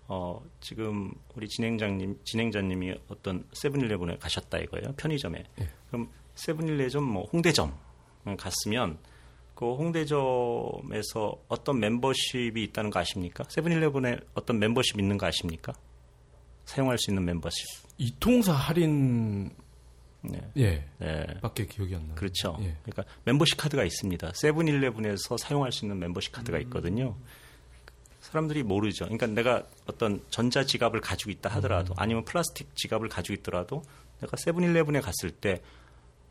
[0.07, 5.45] 어 지금 우리 진행자님 진행자님이 어떤 세븐일레븐에 가셨다 이거예요 편의점에.
[5.57, 5.69] 네.
[5.89, 7.77] 그럼 세븐일레븐 뭐 홍대점
[8.37, 8.99] 갔으면
[9.55, 13.45] 그 홍대점에서 어떤 멤버십이 있다는 거 아십니까?
[13.49, 15.73] 세븐일레븐에 어떤 멤버십 있는 거 아십니까?
[16.65, 17.67] 사용할 수 있는 멤버십.
[17.97, 19.51] 이통사 할인
[20.21, 20.41] 네.
[20.59, 20.85] 예.
[21.01, 21.27] 예.
[21.41, 22.15] 밖에 기억이 안 나요.
[22.15, 22.57] 그렇죠.
[22.61, 22.77] 예.
[22.83, 24.33] 그러니까 멤버십 카드가 있습니다.
[24.35, 27.17] 세븐일레븐에서 사용할 수 있는 멤버십 카드가 있거든요.
[28.21, 29.07] 사람들이 모르죠.
[29.07, 31.97] 그러니까 내가 어떤 전자 지갑을 가지고 있다 하더라도 음.
[31.99, 33.83] 아니면 플라스틱 지갑을 가지고 있더라도
[34.21, 35.63] 내가 세븐일레븐에 갔을 때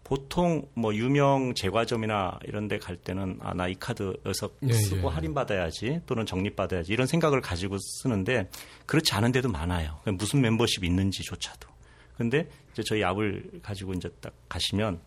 [0.07, 5.09] 보통 뭐 유명 제과점이나 이런 데 갈 때는 아 나 이 카드 여기서 예, 쓰고
[5.09, 5.13] 예.
[5.13, 8.49] 할인 받아야지 또는 적립 받아야지 이런 생각을 가지고 쓰는데
[8.85, 9.99] 그렇지 않은 데도 많아요.
[10.17, 11.67] 무슨 멤버십 있는지조차도.
[12.15, 15.01] 근데 이제 저희 앱을 가지고 이제 딱 가시면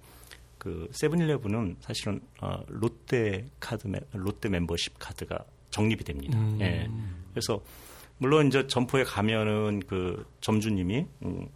[0.58, 5.38] 그 세븐일레븐은 사실은 어 롯데 카드 롯데 멤버십 카드가
[5.70, 6.38] 적립이 됩니다.
[6.38, 6.58] 음.
[6.60, 6.86] 예.
[7.32, 7.58] 그래서
[8.18, 11.48] 물론 이제 점포에 가면은 그 점주님이 음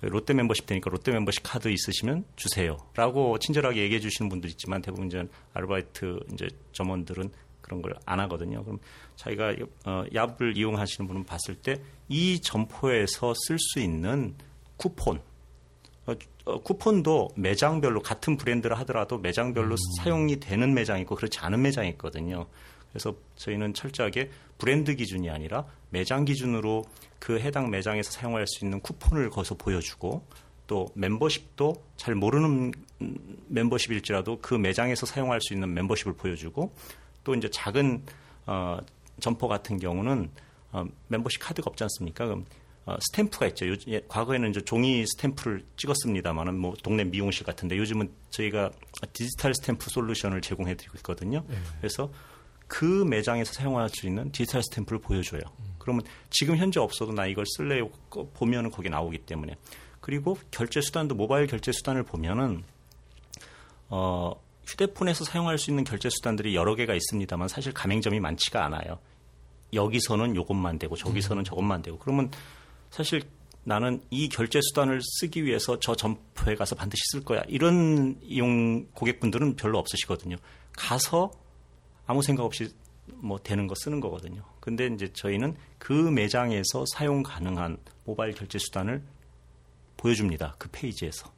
[0.00, 5.26] 롯데 멤버십 되니까 롯데 멤버십 카드 있으시면 주세요라고 친절하게 얘기해 주시는 분들 있지만 대부분 이제
[5.54, 7.30] 아르바이트 이제 점원들은
[7.60, 8.64] 그런 걸 안 하거든요.
[8.64, 8.78] 그럼
[9.16, 14.34] 자기가 어, 얍을 이용하시는 분은 봤을 때 이 점포에서 쓸 수 있는
[14.78, 15.20] 쿠폰
[16.06, 16.14] 어,
[16.46, 19.76] 어, 쿠폰도 매장별로 같은 브랜드를 하더라도 매장별로 음.
[19.98, 22.46] 사용이 되는 매장이 있고 그렇지 않은 매장이 있거든요.
[22.90, 26.84] 그래서 저희는 철저하게 브랜드 기준이 아니라 매장 기준으로
[27.18, 30.26] 그 해당 매장에서 사용할 수 있는 쿠폰을 거기서 보여주고
[30.66, 32.72] 또 멤버십도 잘 모르는
[33.48, 36.74] 멤버십일지라도 그 매장에서 사용할 수 있는 멤버십을 보여주고
[37.24, 38.04] 또 이제 작은
[38.46, 38.78] 어,
[39.20, 40.30] 점포 같은 경우는
[40.72, 42.26] 어, 멤버십 카드가 없지 않습니까?
[42.26, 42.44] 그럼
[42.84, 43.68] 어, 스탬프가 있죠.
[43.68, 48.70] 요, 예, 과거에는 이제 종이 스탬프를 찍었습니다만은 뭐 동네 미용실 같은데 요즘은 저희가
[49.12, 51.44] 디지털 스탬프 solution을 제공해드리고 있거든요.
[51.48, 51.56] 네.
[51.80, 52.10] 그래서
[52.68, 55.40] 그 매장에서 사용할 수 있는 디지털 스탬프를 보여줘요.
[55.78, 57.88] 그러면 지금 현재 없어도 나 이걸 쓸래요
[58.34, 59.56] 보면은 거기 나오기 때문에
[60.00, 62.62] 그리고 결제 수단도 모바일 결제 수단을 보면은
[63.88, 64.32] 어
[64.66, 68.98] 휴대폰에서 사용할 수 있는 결제 수단들이 여러 개가 있습니다만 사실 가맹점이 많지가 않아요.
[69.72, 71.44] 여기서는 요것만 되고 저기서는 음.
[71.44, 72.30] 저것만 되고 그러면
[72.90, 73.22] 사실
[73.64, 77.42] 나는 이 결제 수단을 쓰기 위해서 저 점포에 가서 반드시 쓸 거야.
[77.48, 80.36] 이런 이용 고객분들은 별로 없으시거든요.
[80.72, 81.30] 가서
[82.08, 82.74] 아무 생각 없이
[83.06, 84.42] 뭐 되는 거 쓰는 거거든요.
[84.60, 89.02] 근데 이제 저희는 그 매장에서 사용 가능한 모바일 결제 수단을
[89.96, 90.56] 보여줍니다.
[90.58, 91.30] 그 페이지에서.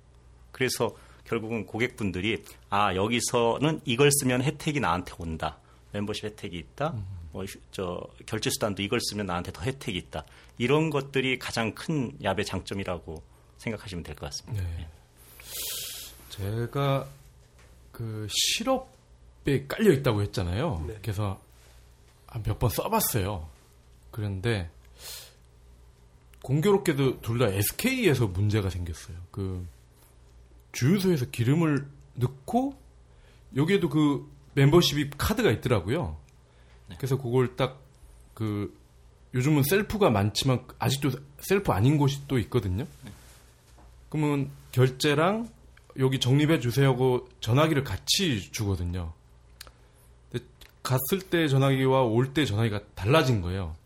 [0.52, 5.58] 그래서 결국은 고객분들이 아 여기서는 이걸 쓰면 혜택이 나한테 온다.
[5.92, 6.90] 멤버십 혜택이 있다.
[6.90, 7.04] 음.
[7.32, 10.24] 뭐저 결제 수단도 이걸 쓰면 나한테 더 혜택이 있다.
[10.58, 13.22] 이런 것들이 가장 큰 야배 장점이라고
[13.58, 14.62] 생각하시면 될 것 같습니다.
[14.62, 14.88] 네.
[16.30, 17.06] 제가
[17.92, 18.99] 그 실업
[19.46, 20.84] 에 깔려 있다고 했잖아요.
[20.86, 20.98] 네.
[21.02, 21.40] 그래서
[22.44, 23.48] 몇 번 써봤어요.
[24.10, 24.70] 그런데
[26.42, 29.16] 공교롭게도 둘 다 SK에서 문제가 생겼어요.
[29.30, 29.66] 그
[30.72, 32.74] 주유소에서 기름을 넣고
[33.56, 36.16] 여기에도 그 멤버십이 카드가 있더라고요.
[36.88, 36.96] 네.
[36.98, 37.80] 그래서 그걸 딱
[38.34, 38.74] 그
[39.34, 41.10] 요즘은 셀프가 많지만 아직도
[41.40, 42.86] 셀프 아닌 곳이 또 있거든요.
[43.04, 43.12] 네.
[44.08, 45.50] 그러면 결제랑
[45.98, 49.12] 여기 적립해 주세요 하고 전화기를 같이 주거든요.
[50.82, 53.76] 갔을 때 전화기와 올 때 전화기가 달라진 거예요.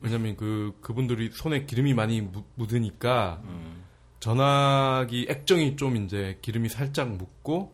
[0.00, 3.84] 왜냐면 그 그분들이 손에 기름이 많이 묻으니까 음.
[4.20, 7.72] 전화기 액정이 좀 이제 기름이 살짝 묻고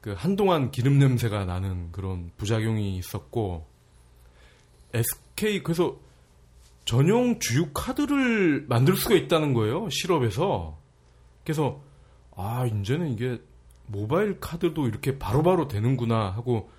[0.00, 3.66] 그 한동안 기름 냄새가 나는 그런 부작용이 있었고
[4.92, 5.98] SK 그래서
[6.84, 10.78] 전용 주유 카드를 만들 수가 있다는 거예요 실업에서
[11.42, 11.82] 그래서
[12.36, 13.40] 아 이제는 이게
[13.86, 16.70] 모바일 카드도 이렇게 바로바로 바로 되는구나 하고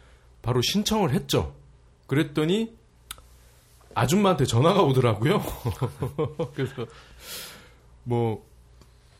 [0.46, 1.56] 바로 신청을 했죠.
[2.08, 2.76] 그랬더니
[3.96, 5.42] 아줌마한테 전화가 오더라고요.
[6.54, 6.86] 그래서
[8.04, 8.46] 뭐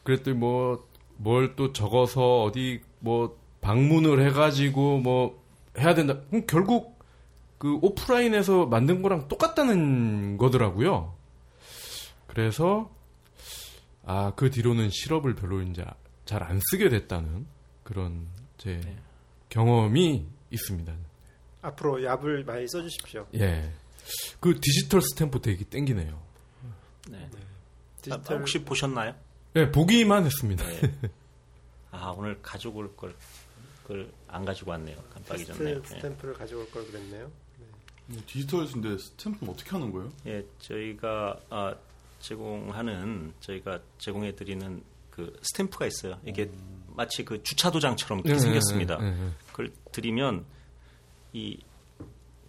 [0.04, 0.86] 그랬더니 뭐
[1.24, 5.42] 뭘 또 적어서 어디 뭐 방문을 해가지고 뭐
[5.78, 6.20] 해야 된다.
[6.30, 7.00] 그럼 결국
[7.58, 11.16] 그 오프라인에서 만든 거랑 똑같다는 거더라고요.
[12.28, 12.92] 그래서
[14.06, 15.84] 아 그 뒤로는 실업을 별로 이제
[16.26, 17.48] 잘 안 쓰게 됐다는
[17.84, 18.98] 그런 제 네.
[19.50, 20.94] 경험이 있습니다.
[21.66, 23.28] 앞으로 얍을 많이 써주십시오.
[23.36, 23.72] 예.
[24.40, 26.22] 그 디지털 스탬프 되게 땡기네요.
[27.10, 27.18] 네.
[27.32, 27.40] 네.
[28.02, 28.38] 디지털...
[28.38, 29.16] 아, 혹시 보셨나요?
[29.54, 30.64] 네, 보기만 했습니다.
[30.66, 31.12] 네.
[31.92, 33.16] 아, 오늘 가져올 걸,
[33.84, 34.98] 그걸 안 가지고 왔네요.
[35.14, 35.82] 깜빡이 전에.
[35.84, 36.40] 스탬프를 네.
[36.40, 37.32] 가져올 걸 그랬네요.
[38.08, 38.18] 네.
[38.28, 40.12] 디지털인데 스탬프는 어떻게 하는 거예요?
[40.28, 41.76] 예, 저희가 아,
[42.20, 46.20] 제공하는, 저희가 제공해드리는 그 스탬프가 있어요.
[46.26, 46.84] 이게 음...
[46.96, 48.98] 마치 그 주차 도장처럼 이렇게 네, 생겼습니다.
[49.48, 50.46] 그걸 드리면
[51.36, 51.76] 이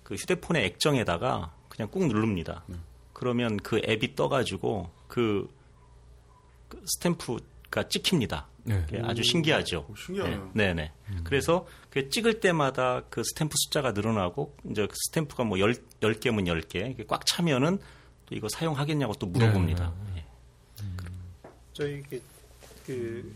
[0.06, 2.62] 그 휴대폰의 액정에다가 그냥 꾹 누릅니다.
[2.68, 2.76] 네.
[3.12, 5.52] 그러면 그 앱이 떠가지고 그,
[6.68, 8.46] 그 스탬프가 찍힙니다.
[8.62, 8.86] 네.
[9.02, 9.84] 아주 신기하죠.
[9.90, 10.50] 오, 신기하네요.
[10.54, 10.92] 네, 네.
[11.08, 11.22] 음.
[11.24, 16.46] 그래서 그 찍을 때마다 그 스탬프 숫자가 늘어나고 이제 그 스탬프가 뭐 열, 열 개면
[16.46, 17.80] 열 개, 꽉 차면은
[18.26, 19.92] 또 이거 사용하겠냐고 또 물어봅니다.
[20.04, 20.26] 네, 네.
[20.82, 20.96] 음.
[21.72, 22.22] 저희 그,
[22.86, 23.34] 그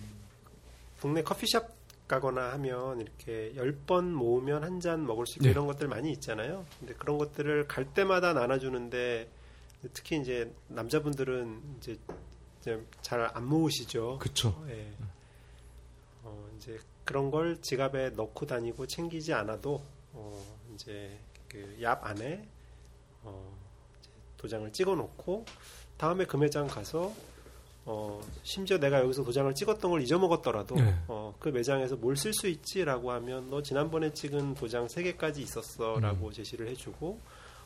[1.01, 1.80] 동네 커피숍
[2.11, 5.50] 가거나 하면 이렇게 10번 모으면 한 잔 먹을 수 있고 네.
[5.50, 6.66] 이런 것들 많이 있잖아요.
[6.80, 9.30] 근데 그런 것들을 갈 때마다 나눠주는데
[9.92, 11.98] 특히 이제 남자분들은 이제,
[13.02, 14.18] 잘 안 모으시죠.
[14.18, 14.62] 그렇죠.
[14.68, 14.92] 예.
[16.24, 19.80] 어, 이제 그런 걸 지갑에 넣고 다니고 챙기지 않아도
[20.12, 20.42] 어,
[20.74, 22.46] 이제 그 얍 안에
[23.22, 23.56] 어,
[24.36, 25.44] 도장을 찍어 놓고
[25.96, 27.12] 다음에 그 매장 가서
[27.87, 30.95] 어, 심지어 내가 여기서 도장을 찍었던 걸 잊어먹었더라도 네.
[31.09, 36.33] 어, 그 매장에서 뭘 쓸 수 있지라고 하면 너 지난번에 찍은 도장 3개까지 있었어라고 음.
[36.33, 37.18] 제시를 해주고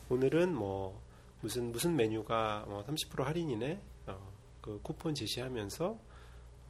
[0.09, 1.01] 오늘은 뭐
[1.41, 4.17] 무슨 무슨 메뉴가 뭐30% 할인이네 어,
[4.61, 5.97] 그 쿠폰 제시하면서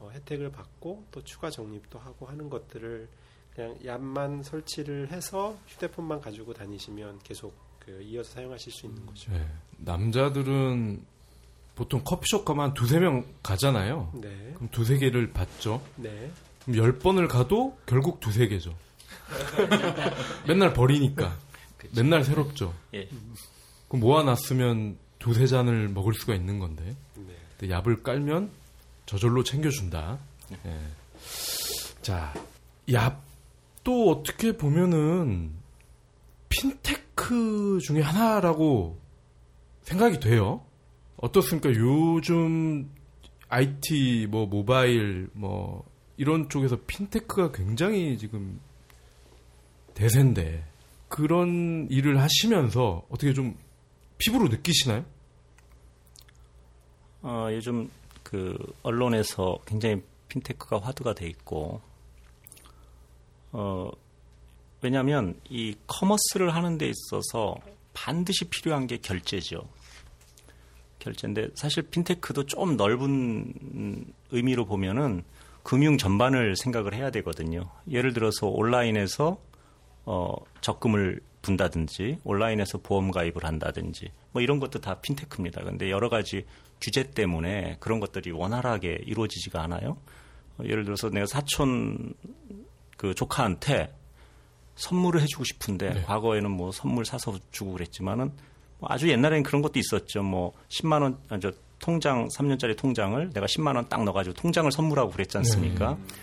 [0.00, 3.08] 어, 혜택을 받고 또 추가 적립도 하고 하는 것들을
[3.54, 9.32] 그냥 얍만 설치를 해서 휴대폰만 가지고 다니시면 계속 그 이어서 사용하실 수 있는 거죠.
[9.32, 9.46] 네.
[9.78, 11.06] 남자들은
[11.76, 14.10] 보통 커피숍 가면 두세 명 가잖아요.
[14.14, 14.52] 네.
[14.54, 15.82] 그럼 두세 개를 받죠.
[15.96, 16.32] 네.
[16.64, 18.74] 그럼 열 번을 가도 결국 두세 개죠.
[20.48, 21.36] 맨날 버리니까.
[21.76, 21.92] 그쵸.
[21.94, 22.74] 맨날 새롭죠.
[22.94, 23.08] 예.
[23.88, 26.96] 그럼 모아놨으면 두세 잔을 먹을 수가 있는 건데.
[27.14, 27.34] 네.
[27.58, 28.50] 근데 얍을 깔면
[29.04, 30.18] 저절로 챙겨준다.
[30.64, 30.80] 네.
[32.00, 32.32] 자,
[32.88, 35.52] 얍도 어떻게 보면은
[36.48, 38.98] 핀테크 중에 하나라고
[39.82, 40.65] 생각이 돼요.
[41.16, 41.70] 어떻습니까?
[41.70, 42.90] 요즘
[43.48, 45.84] IT, 뭐, 모바일, 뭐,
[46.16, 48.60] 이런 쪽에서 핀테크가 굉장히 지금
[49.94, 50.64] 대세인데,
[51.08, 53.56] 그런 일을 하시면서 어떻게 좀
[54.18, 55.04] 피부로 느끼시나요?
[57.22, 57.90] 어, 요즘
[58.22, 61.80] 그 언론에서 굉장히 핀테크가 화두가 돼 있고,
[63.52, 63.90] 어,
[64.82, 67.56] 왜냐하면 이 커머스를 하는 데 있어서
[67.94, 69.66] 반드시 필요한 게 결제죠.
[71.06, 75.22] 결제인데 사실 핀테크도 좀 넓은 의미로 보면은
[75.62, 77.70] 금융 전반을 생각을 해야 되거든요.
[77.90, 79.38] 예를 들어서 온라인에서
[80.04, 85.62] 어, 적금을 분다든지 온라인에서 보험 가입을 한다든지 뭐 이런 것도 다 핀테크입니다.
[85.64, 86.44] 근데 여러 가지
[86.80, 89.96] 규제 때문에 그런 것들이 원활하게 이루어지지가 않아요.
[90.58, 92.14] 어, 예를 들어서 내가 사촌
[92.96, 93.92] 그 조카한테
[94.76, 96.02] 선물을 해주고 싶은데 네.
[96.02, 98.32] 과거에는 뭐 선물 사서 주고 그랬지만은
[98.78, 100.22] 뭐 아주 옛날에는 그런 것도 있었죠.
[100.22, 105.10] 뭐 10만 원, 아, 저 통장 3년짜리 통장을 내가 10만 원 딱 넣어가지고 통장을 선물하고
[105.10, 105.90] 그랬지 않습니까?
[105.98, 106.14] 네.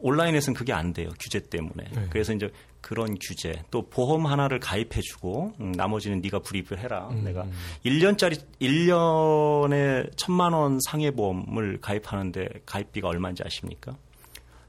[0.00, 1.08] 온라인에서는 그게 안 돼요.
[1.18, 1.84] 규제 때문에.
[1.92, 2.06] 네.
[2.10, 2.48] 그래서 이제
[2.80, 7.08] 그런 규제 또 보험 하나를 가입해주고 음, 나머지는 네가 불입을 해라.
[7.10, 7.24] 음.
[7.24, 7.44] 내가
[7.84, 13.96] 1년짜리 1년에 천만 원 상해 보험을 가입하는데 가입비가 얼마인지 아십니까?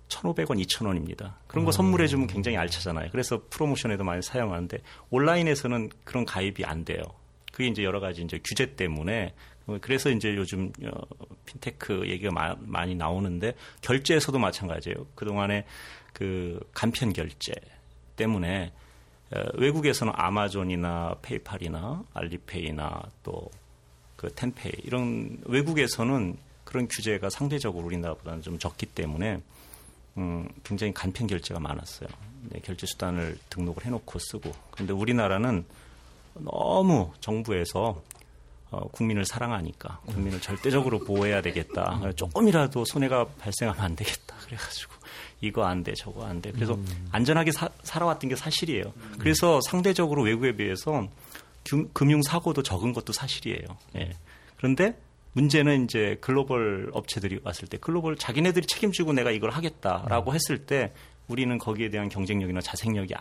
[0.09, 1.33] 1,500원, 2,000원입니다.
[1.47, 1.71] 그런 거 음.
[1.71, 3.09] 선물해 주면 굉장히 알차잖아요.
[3.11, 4.79] 그래서 프로모션에도 많이 사용하는데
[5.09, 7.01] 온라인에서는 그런 가입이 안 돼요.
[7.51, 9.33] 그게 이제 여러 가지 이제 규제 때문에
[9.81, 11.01] 그래서 이제 요즘 어,
[11.45, 15.05] 핀테크 얘기가 마, 많이 나오는데 결제에서도 마찬가지예요.
[15.15, 15.65] 그동안에
[16.13, 17.53] 그 간편 결제
[18.15, 18.73] 때문에
[19.31, 23.49] 어, 외국에서는 아마존이나 페이팔이나 알리페이나 또
[24.19, 26.35] 그 텐페이 이런 외국에서는
[26.65, 29.41] 그런 규제가 상대적으로 우리나라보다는 좀 적기 때문에
[30.19, 32.09] 음, 굉장히 간편 결제가 많았어요.
[32.49, 34.51] 네, 결제 수단을 등록을 해놓고 쓰고.
[34.71, 35.65] 그런데 우리나라는
[36.33, 38.01] 너무 정부에서
[38.71, 42.11] 어, 국민을 사랑하니까 국민을 절대적으로 보호해야 되겠다.
[42.15, 44.35] 조금이라도 손해가 발생하면 안 되겠다.
[44.45, 44.93] 그래가지고
[45.41, 46.51] 이거 안 돼, 저거 안 돼.
[46.51, 47.07] 그래서 음.
[47.11, 48.93] 안전하게 사, 살아왔던 게 사실이에요.
[49.17, 51.07] 그래서 상대적으로 외국에 비해서
[51.93, 53.65] 금융 사고도 적은 것도 사실이에요.
[53.97, 54.11] 예.
[54.57, 54.99] 그런데
[55.39, 60.35] 문제는 이제 글로벌 업체들이 왔을 때 글로벌 자기네들이 책임지고 내가 이걸 하겠다라고 음.
[60.35, 60.91] 했을 때
[61.29, 63.13] 우리는 거기에 대한 경쟁력이나 자생력이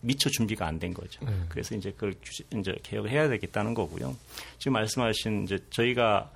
[0.00, 1.24] 미처 준비가 안 된 거죠.
[1.24, 1.32] 네.
[1.48, 2.14] 그래서 이제 그걸
[2.58, 4.16] 이제 개혁을 해야 되겠다는 거고요.
[4.58, 6.30] 지금 말씀하신 이제 저희가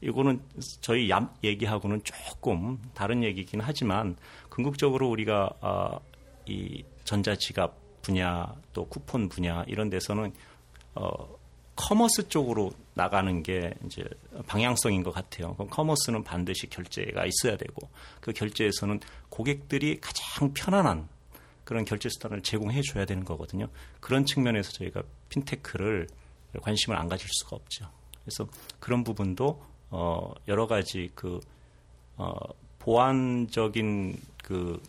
[0.00, 0.40] 이거는
[0.80, 4.16] 저희 YAP 얘기하고는 조금 다른 얘기긴 하지만
[4.48, 6.00] 궁극적으로 우리가 어,
[6.46, 10.32] 이 전자지갑 분야 또 쿠폰 분야 이런 데서는
[10.94, 11.41] 어,
[11.76, 14.04] commerce 쪽으로 나가는 게 이제
[14.46, 15.54] 방향성인 것 같아요.
[15.54, 17.88] 그럼 commerce는 반드시 결제가 있어야 되고
[18.20, 19.00] 그 결제에서는
[19.30, 21.08] 고객들이 가장 편안한
[21.64, 23.68] 그런 결제 수단을 제공해 줘야 되는 거거든요.
[24.00, 26.08] 그런 측면에서 저희가 핀테크를
[26.60, 27.88] 관심을 안 가질 수가 없죠.
[28.24, 28.46] 그래서
[28.78, 31.40] 그런 부분도 어 여러 가지 그
[32.16, 32.34] 어,
[32.78, 34.82] 보완적인 그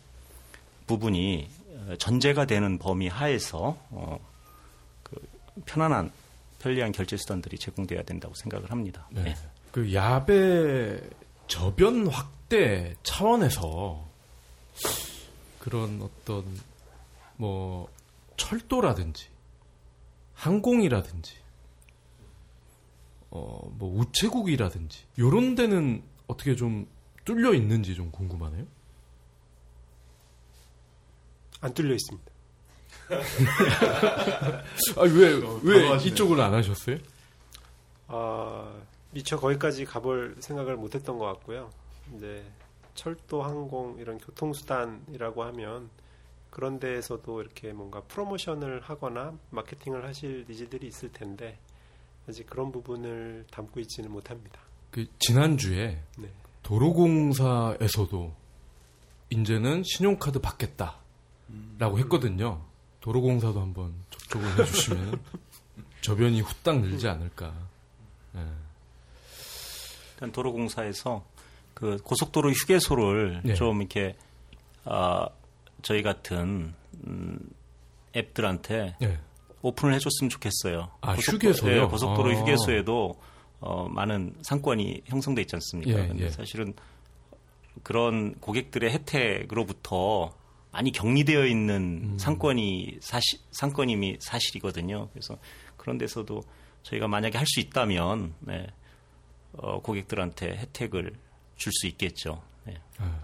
[0.86, 1.48] 부분이
[1.98, 4.18] 전제가 되는 범위 하에서 어,
[5.02, 5.16] 그
[5.64, 6.10] 편안한
[6.64, 9.06] 편리한 결제 수단들이 제공돼야 된다고 생각을 합니다.
[9.10, 9.22] 네.
[9.24, 9.36] 네.
[9.70, 10.98] 그 야배
[11.46, 14.08] 저변 확대 차원에서
[15.58, 16.42] 그런 어떤
[17.36, 17.92] 뭐
[18.38, 19.28] 철도라든지
[20.32, 21.36] 항공이라든지
[23.30, 26.86] 어 뭐 우체국이라든지 요런 데는 어떻게 좀
[27.26, 28.64] 뚫려 있는지 좀 궁금하네요.
[31.60, 32.33] 안 뚫려 있습니다.
[34.96, 36.98] 아왜 왜 이쪽을 안 하셨어요?
[38.08, 38.72] 아
[39.10, 41.70] 미처 거기까지 가볼 생각을 못했던 것 같고요.
[42.16, 42.44] 이제
[42.94, 45.90] 철도, 항공 이런 교통수단이라고 하면
[46.50, 51.58] 그런 데에서도 이렇게 뭔가 프로모션을 하거나 마케팅을 하실 니즈들이 있을 텐데
[52.28, 54.60] 아직 그런 부분을 담고 있지는 못합니다.
[54.90, 56.28] 그 지난주에 네.
[56.62, 58.32] 도로공사에서도
[59.30, 60.94] 이제는 신용카드 받겠다라고
[61.50, 61.98] 음.
[61.98, 62.64] 했거든요.
[63.04, 65.20] 도로공사도 한번 접촉을 해주시면
[66.00, 67.52] 저변이 후딱 늘지 않을까.
[68.32, 68.42] 네.
[70.14, 71.22] 일단 도로공사에서
[71.74, 73.54] 그 고속도로 휴게소를 네.
[73.54, 74.16] 좀 이렇게
[74.86, 75.28] 아
[75.82, 76.72] 저희 같은
[77.06, 77.38] 음,
[78.16, 79.20] 앱들한테 네.
[79.60, 80.90] 오픈을 해줬으면 좋겠어요.
[81.02, 81.82] 아 고속, 휴게소요?
[81.82, 82.40] 네, 고속도로 아.
[82.40, 83.20] 휴게소에도
[83.60, 85.98] 어, 많은 상권이 형성돼 있지 않습니까?
[85.98, 86.30] 예, 예.
[86.30, 86.72] 사실은
[87.82, 90.32] 그런 고객들의 혜택으로부터
[90.74, 92.18] 많이 격리되어 있는 음.
[92.18, 95.08] 상권이 사실 상권임이 사실이거든요.
[95.12, 95.38] 그래서
[95.76, 96.42] 그런 데서도
[96.82, 98.66] 저희가 만약에 할 수 있다면 네,
[99.52, 101.12] 어, 고객들한테 혜택을
[101.56, 102.42] 줄 수 있겠죠.
[102.64, 102.74] 네.
[102.98, 103.20] 아,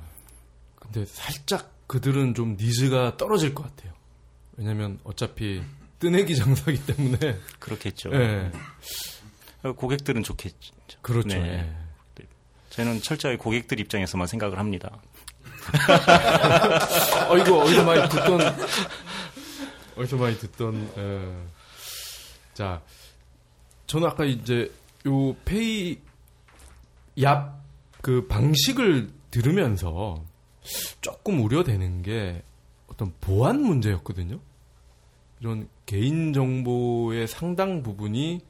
[0.77, 3.93] 근데 살짝 그들은 좀 니즈가 떨어질 것 같아요.
[4.57, 5.61] 왜냐하면 어차피
[5.99, 8.11] 뜨내기 장사기 때문에 그렇겠죠.
[8.11, 8.53] 네.
[9.63, 10.73] 고객들은 좋겠죠.
[11.03, 11.29] 그렇죠.
[11.37, 11.69] 네.
[12.15, 12.27] 네.
[12.71, 15.01] 저는 철저히 고객들 입장에서만 생각을 합니다.
[17.29, 18.41] 어 이거 어디서 많이 듣던
[19.97, 21.01] 어디서 많이 듣던 에.
[21.01, 21.47] 예.
[22.55, 22.81] 자
[23.87, 24.71] 저는 아까 이제
[25.07, 25.99] 요 페이
[27.17, 30.23] 얍그 방식을 들으면서
[31.01, 32.43] 조금 우려되는 게
[32.87, 34.39] 어떤 보안 문제였거든요.
[35.41, 38.41] 이런 개인 정보의 상당 부분이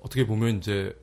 [0.00, 0.96] 어떻게 보면 이제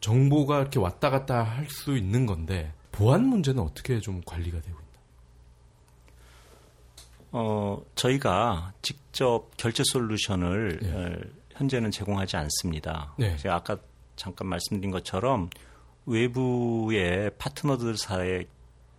[0.00, 4.90] 정보가 이렇게 왔다 갔다 할 수 있는 건데 보안 문제는 어떻게 좀 관리가 되고 있나?
[7.32, 11.16] 어, 저희가 직접 결제 솔루션을 네.
[11.52, 13.14] 현재는 제공하지 않습니다.
[13.16, 13.38] 네.
[13.38, 13.78] 제가 아까
[14.16, 15.48] 잠깐 말씀드린 것처럼
[16.04, 18.46] 외부의 파트너들 사이의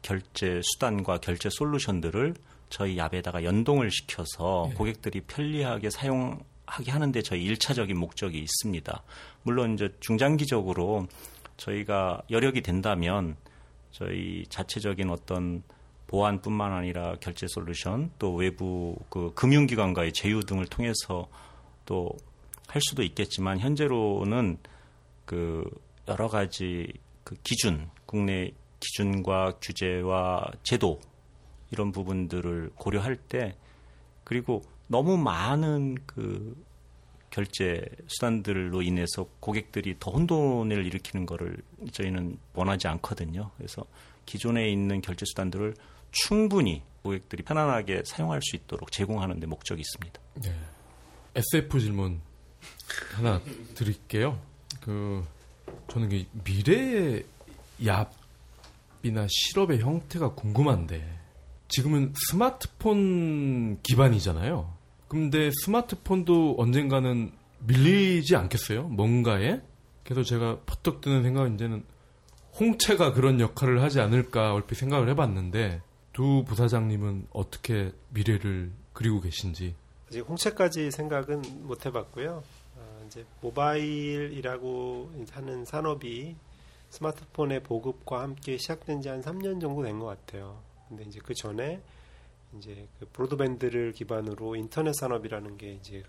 [0.01, 2.33] 결제 수단과 결제 솔루션들을
[2.71, 4.75] 저희 앱에다가 연동을 시켜서 네.
[4.75, 9.03] 고객들이 편리하게 사용하게 하는데 저희 일차적인 목적이 있습니다.
[9.43, 11.05] 물론 이제 중장기적으로
[11.57, 13.35] 저희가 여력이 된다면
[13.91, 15.63] 저희 자체적인 어떤
[16.07, 21.27] 보안뿐만 아니라 결제 솔루션 또 외부 그 금융기관과의 제휴 등을 통해서
[21.85, 22.15] 또
[22.71, 24.57] 할 수도 있겠지만 현재로는
[25.25, 25.69] 그
[26.07, 26.93] 여러 가지
[27.25, 31.01] 그 기준 국내 기준과 규제와 제도
[31.69, 33.57] 이런 부분들을 고려할 때
[34.23, 36.55] 그리고 너무 많은 그
[37.31, 41.57] 결제 수단들로 인해서 고객들이 더 혼돈을 일으키는 거를
[41.91, 43.49] 저희는 원하지 않거든요.
[43.57, 43.85] 그래서
[44.25, 45.73] 기존에 있는 결제 수단들을
[46.11, 50.21] 충분히 고객들이 편안하게 사용할 수 있도록 제공하는 데 목적이 있습니다.
[50.43, 50.55] 네.
[51.35, 52.21] SF 질문
[53.15, 53.41] 하나
[53.73, 54.39] 드릴게요.
[54.81, 55.25] 그
[55.89, 57.25] 저는 그 미래의
[57.79, 61.19] 얍이나 실업의 형태가 궁금한데
[61.69, 64.80] 지금은 스마트폰 기반이잖아요.
[65.11, 67.33] 근데 스마트폰도 언젠가는
[67.67, 68.83] 밀리지 않겠어요?
[68.83, 69.59] 뭔가에?
[70.05, 71.83] 그래서 제가 퍼뜩 드는 생각은 이제는
[72.57, 75.81] 홍채가 그런 역할을 하지 않을까 얼핏 생각을 해봤는데
[76.13, 79.75] 두 부사장님은 어떻게 미래를 그리고 계신지
[80.07, 82.41] 아직 홍채까지 생각은 못 해봤고요.
[82.77, 86.37] 어, 이제 모바일이라고 하는 산업이
[86.89, 90.57] 스마트폰의 보급과 함께 시작된 지 한 3년 정도 된 것 같아요.
[90.87, 91.81] 근데 이제 그 전에
[92.57, 96.03] 이제 그 브로드밴드를 기반으로 인터넷 산업이라는 게 이제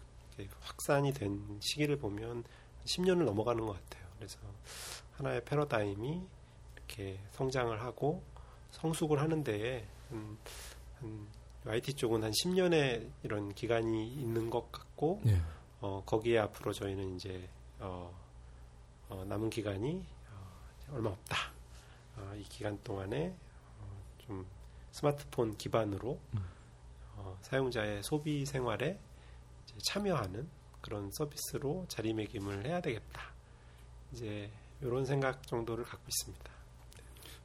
[0.61, 2.45] 확산이 된 시기를 보면
[2.85, 4.09] 10년을 넘어가는 것 같아요.
[4.17, 4.39] 그래서
[5.13, 6.23] 하나의 패러다임이
[6.77, 8.23] 이렇게 성장을 하고
[8.71, 10.39] 성숙을 하는데 한,
[11.01, 11.29] 한
[11.67, 15.41] IT 쪽은 한 10년의 이런 기간이 있는 것 같고 네.
[15.81, 18.13] 어, 거기에 앞으로 저희는 이제 어,
[19.09, 21.37] 어, 남은 기간이 어, 얼마 없다.
[22.17, 23.35] 어, 이 기간 동안에
[23.79, 24.47] 어, 좀
[24.93, 26.45] 스마트폰 기반으로 음.
[27.17, 28.99] 어, 사용자의 소비 생활에
[29.87, 30.49] 참여하는
[30.81, 33.33] 그런 서비스로 자리매김을 해야 되겠다.
[34.13, 36.51] 이제 이런 생각 정도를 갖고 있습니다.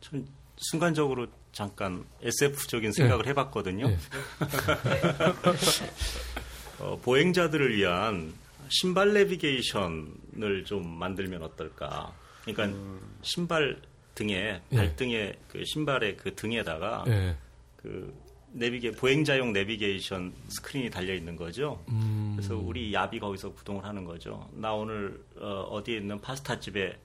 [0.02, 0.28] 저는
[0.58, 3.30] 순간적으로 잠깐 SF적인 생각을 네.
[3.30, 3.88] 해봤거든요.
[3.88, 3.98] 네.
[6.80, 8.34] 어, 보행자들을 위한
[8.70, 12.14] 신발 내비게이션을 좀 만들면 어떨까?
[12.42, 13.18] 그러니까 음.
[13.22, 13.80] 신발
[14.18, 14.76] 등에 예.
[14.76, 17.36] 발등에 그 신발의 그 등에다가 예.
[17.76, 18.14] 그
[18.52, 21.84] 내비게 보행자용 내비게이션 스크린이 달려 있는 거죠.
[21.90, 22.34] 음.
[22.36, 24.50] 그래서 우리 야비 거기서 구동을 하는 거죠.
[24.54, 26.98] 나 오늘 어, 디에 있는 파스타 집에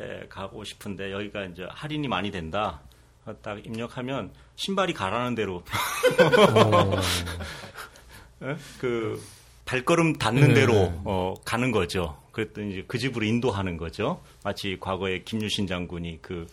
[0.00, 2.80] 에, 가고 싶은데 여기가 이제 할인이 많이 된다.
[3.42, 5.62] 딱 입력하면 신발이 가라는 대로
[8.42, 8.56] 예?
[8.78, 9.20] 그
[9.64, 11.00] 발걸음 닿는 대로 네.
[11.04, 12.16] 어, 가는 거죠.
[12.36, 14.22] 그랬더니 이제 그 집으로 인도하는 거죠.
[14.44, 16.46] 마치 과거에 김유신 장군이 그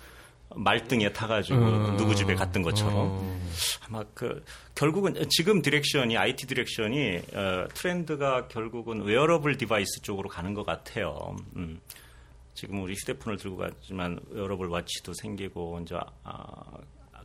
[0.55, 1.97] 말등에 타가지고 음.
[1.97, 3.49] 누구 집에 갔던 것처럼 음.
[3.85, 10.65] 아마 그 결국은 지금 디렉션이 IT 디렉션이 어, 트렌드가 결국은 wearable device 쪽으로 가는 것
[10.65, 11.35] 같아요.
[11.57, 11.81] 음.
[12.53, 16.53] 지금 우리 휴대폰을 들고 가지만 wearable watch도 생기고 이제 아,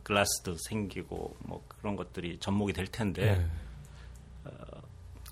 [0.03, 3.45] 글라스도 생기고 뭐 그런 것들이 접목이 될 텐데 네.
[4.43, 4.81] 어,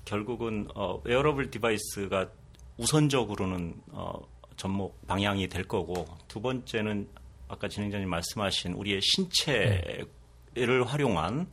[0.06, 2.30] 결국은 어, wearable device가
[2.78, 4.20] 우선적으로는 어,
[4.56, 7.08] 접목 방향이 될 거고 두 번째는
[7.48, 11.48] 아까 진행자님 말씀하신 우리의 신체를 활용한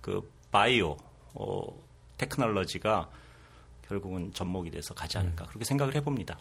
[0.00, 0.96] 그 바이오
[1.34, 1.82] 어,
[2.16, 3.10] 테크놀로지가
[3.86, 6.38] 결국은 접목이 돼서 가지 않을까 그렇게 생각을 해봅니다.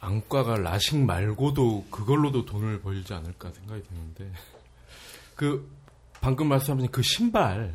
[0.00, 4.32] 안과가 라식 말고도 그걸로도 돈을 벌지 않을까 생각이 드는데
[5.34, 5.70] 그
[6.20, 7.74] 방금 말씀하신 그 신발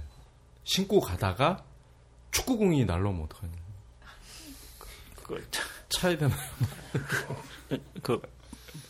[0.64, 1.64] 신고 가다가
[2.32, 3.69] 축구공이 날라오면 어떡하냐
[5.30, 5.48] 그,
[5.90, 6.40] 차야 되나요?
[8.02, 8.20] 그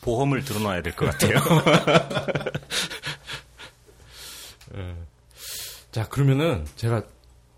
[0.02, 1.36] 보험을 들어놔야 될 것 같아요.
[4.76, 4.96] 예.
[5.92, 7.04] 자 그러면은 제가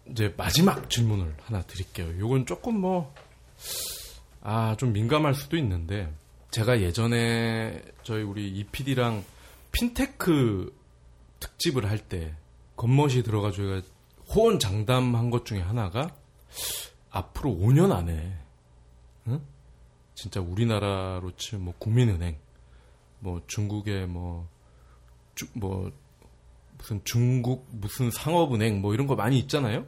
[0.10, 2.18] 이제 마지막 질문을 하나 드릴게요.
[2.20, 3.14] 요건 조금 뭐
[4.42, 6.12] 아, 좀 민감할 수도 있는데,
[6.50, 9.24] 제가 예전에 저희 우리 이PD랑
[9.72, 10.76] 핀테크
[11.40, 12.34] 특집을 할 때,
[12.76, 13.88] 겉멋이 들어가지고 제가
[14.30, 16.10] 호언 장담한 것 중에 하나가,
[17.12, 18.41] 앞으로 5년 안에, 응?
[20.14, 22.38] 진짜 우리나라로 치면 뭐 국민은행,
[23.20, 24.48] 뭐 중국의 뭐,
[25.36, 25.92] 주, 뭐,
[26.78, 29.86] 무슨 중국 무슨 상업은행 뭐 이런 거 많이 있잖아요?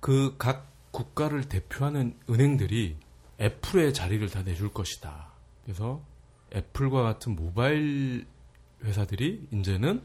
[0.00, 2.96] 그 각 국가를 대표하는 은행들이
[3.40, 5.32] 애플의 자리를 다 내줄 것이다.
[5.62, 6.02] 그래서
[6.54, 8.26] 애플과 같은 모바일
[8.84, 10.02] 회사들이 이제는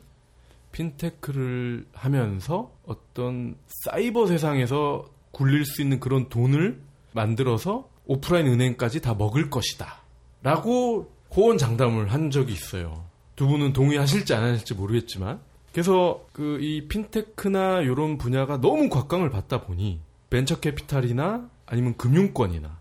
[0.71, 6.81] 핀테크를 하면서 어떤 사이버 세상에서 굴릴 수 있는 그런 돈을
[7.13, 10.01] 만들어서 오프라인 은행까지 다 먹을 것이다.
[10.41, 13.05] 라고 호언 장담을 한 적이 있어요.
[13.35, 15.39] 두 분은 동의하실지 안 하실지 모르겠지만.
[15.71, 22.79] 그래서 그 이 핀테크나 이런 분야가 너무 곽광을 받다 보니 벤처 캐피탈이나 아니면 금융권이나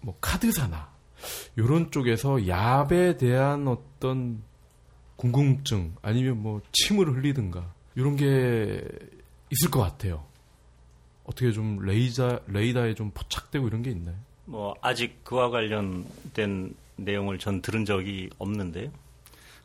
[0.00, 0.90] 뭐 카드사나
[1.56, 4.42] 이런 쪽에서 얍에 대한 어떤
[5.16, 8.82] 궁금증 아니면 뭐 침을 흘리든가 이런 게
[9.50, 10.24] 있을 것 같아요.
[11.24, 14.16] 어떻게 좀 레이자 레이더에 좀 포착되고 이런 게 있나요?
[14.50, 18.90] 뭐 아직 그와 관련된 내용을 전 들은 적이 없는데요.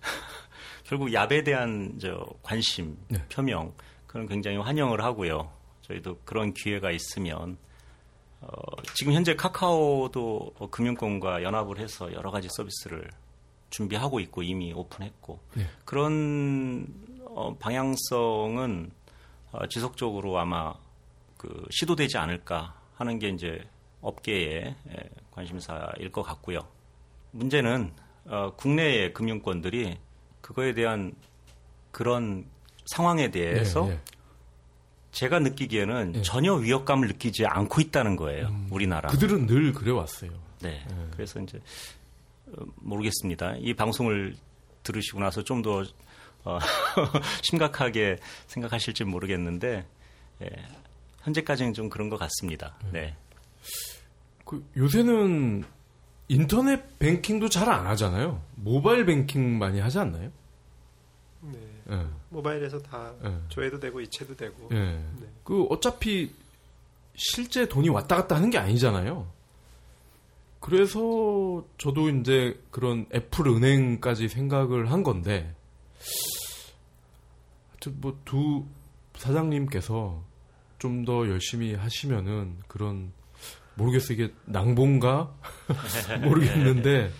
[0.85, 3.19] 결국 얍에 대한 저 관심, 네.
[3.27, 3.73] 표명
[4.05, 5.51] 그런 굉장히 환영을 하고요.
[5.81, 7.57] 저희도 그런 기회가 있으면
[8.41, 8.47] 어,
[8.93, 13.09] 지금 현재 카카오도 어, 금융권과 연합을 해서 여러 가지 서비스를
[13.71, 15.67] 준비하고 있고 이미 오픈했고 네.
[15.83, 16.87] 그런
[17.25, 18.91] 어, 방향성은
[19.51, 20.75] 어, 지속적으로 아마
[21.37, 23.67] 그 시도되지 않을까 하는 게 이제
[24.05, 24.95] 업계의 예,
[25.31, 26.59] 관심사일 것 같고요.
[27.31, 27.91] 문제는
[28.25, 29.97] 어, 국내의 금융권들이
[30.41, 31.13] 그거에 대한
[31.91, 32.45] 그런
[32.85, 34.01] 상황에 대해서 네, 네.
[35.11, 36.21] 제가 느끼기에는 네.
[36.21, 38.53] 전혀 위협감을 느끼지 않고 있다는 거예요.
[38.69, 39.09] 우리나라.
[39.09, 40.31] 그들은 늘 그래 왔어요.
[40.61, 40.85] 네.
[41.11, 41.59] 그래서 이제
[42.47, 43.55] 어, 모르겠습니다.
[43.59, 44.35] 이 방송을
[44.83, 45.83] 들으시고 나서 좀더
[46.43, 46.59] 어,
[47.41, 49.83] 심각하게 생각하실지 모르겠는데
[50.43, 50.49] 예,
[51.23, 52.75] 현재까지는 좀 그런 것 같습니다.
[52.91, 53.15] 네.
[54.45, 55.63] 그 요새는
[56.27, 58.41] 인터넷 뱅킹도 잘 안 하잖아요.
[58.55, 60.31] 모바일 뱅킹 많이 하지 않나요?
[61.41, 61.59] 네.
[61.91, 62.05] 예.
[62.29, 63.35] 모바일에서 다 예.
[63.49, 64.69] 조회도 되고 이체도 되고.
[64.71, 64.75] 예.
[64.75, 65.27] 네.
[65.43, 66.31] 그 어차피
[67.15, 69.27] 실제 돈이 왔다 갔다 하는 게 아니잖아요.
[70.59, 75.53] 그래서 저도 이제 그런 애플 은행까지 생각을 한 건데,
[77.69, 78.65] 하여튼 뭐 두
[79.15, 80.23] 사장님께서
[80.79, 83.11] 좀 더 열심히 하시면은 그런
[83.75, 85.33] 모르겠어 이게 낭봉가
[86.23, 87.11] 모르겠는데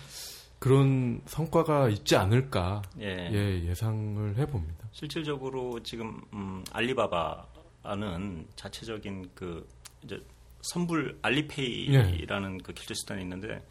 [0.58, 3.28] 그런 성과가 있지 않을까 예.
[3.32, 4.88] 예 예상을 해봅니다.
[4.92, 9.66] 실질적으로 지금 음, 알리바바는 자체적인 그
[10.02, 10.20] 이제
[10.62, 13.62] 선불 알리페이라는 그 결제 수단이 있는데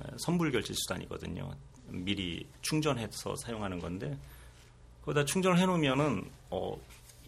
[0.00, 1.50] 어, 선불 결제 수단이거든요.
[1.86, 4.16] 미리 충전해서 사용하는 건데
[5.02, 6.76] 거기다 충전을 해놓으면은 어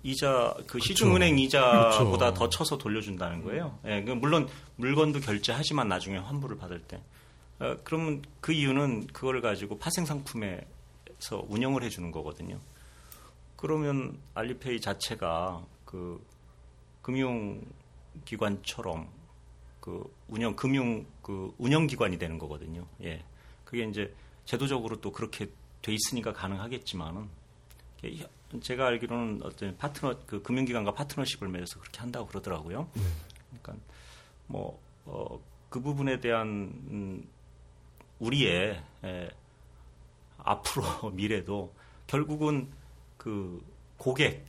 [0.02, 0.80] 이자 그 그쵸.
[0.80, 2.34] 시중은행 이자보다 그쵸.
[2.34, 3.78] 더 쳐서 돌려준다는 거예요.
[3.84, 7.02] 예, 그 물론 물건도 결제하지만 나중에 환불을 받을 때.
[7.58, 12.58] 어, 그러면 그 이유는 그걸 가지고 파생 상품에서 운영을 해주는 거거든요.
[13.56, 16.24] 그러면 알리페이 자체가 그
[17.02, 19.08] 금융기관처럼
[19.80, 22.86] 그 운영 금융 그 운영기관이 되는 거거든요.
[23.02, 23.22] 예,
[23.64, 24.14] 그게 이제
[24.46, 25.50] 제도적으로 또 그렇게
[25.82, 27.28] 돼 있으니까 가능하겠지만은
[28.62, 32.88] 제가 알기로는 어떤 파트너 그 금융기관과 파트너십을 맺어서 그렇게 한다고 그러더라고요.
[32.94, 33.02] 네.
[33.62, 33.84] 그러니까
[34.46, 35.38] 뭐 어,
[35.68, 36.46] 그 부분에 대한
[36.90, 37.28] 음,
[38.18, 39.28] 우리의 에,
[40.38, 41.72] 앞으로 미래도
[42.06, 42.68] 결국은
[43.16, 43.62] 그
[43.96, 44.44] 고객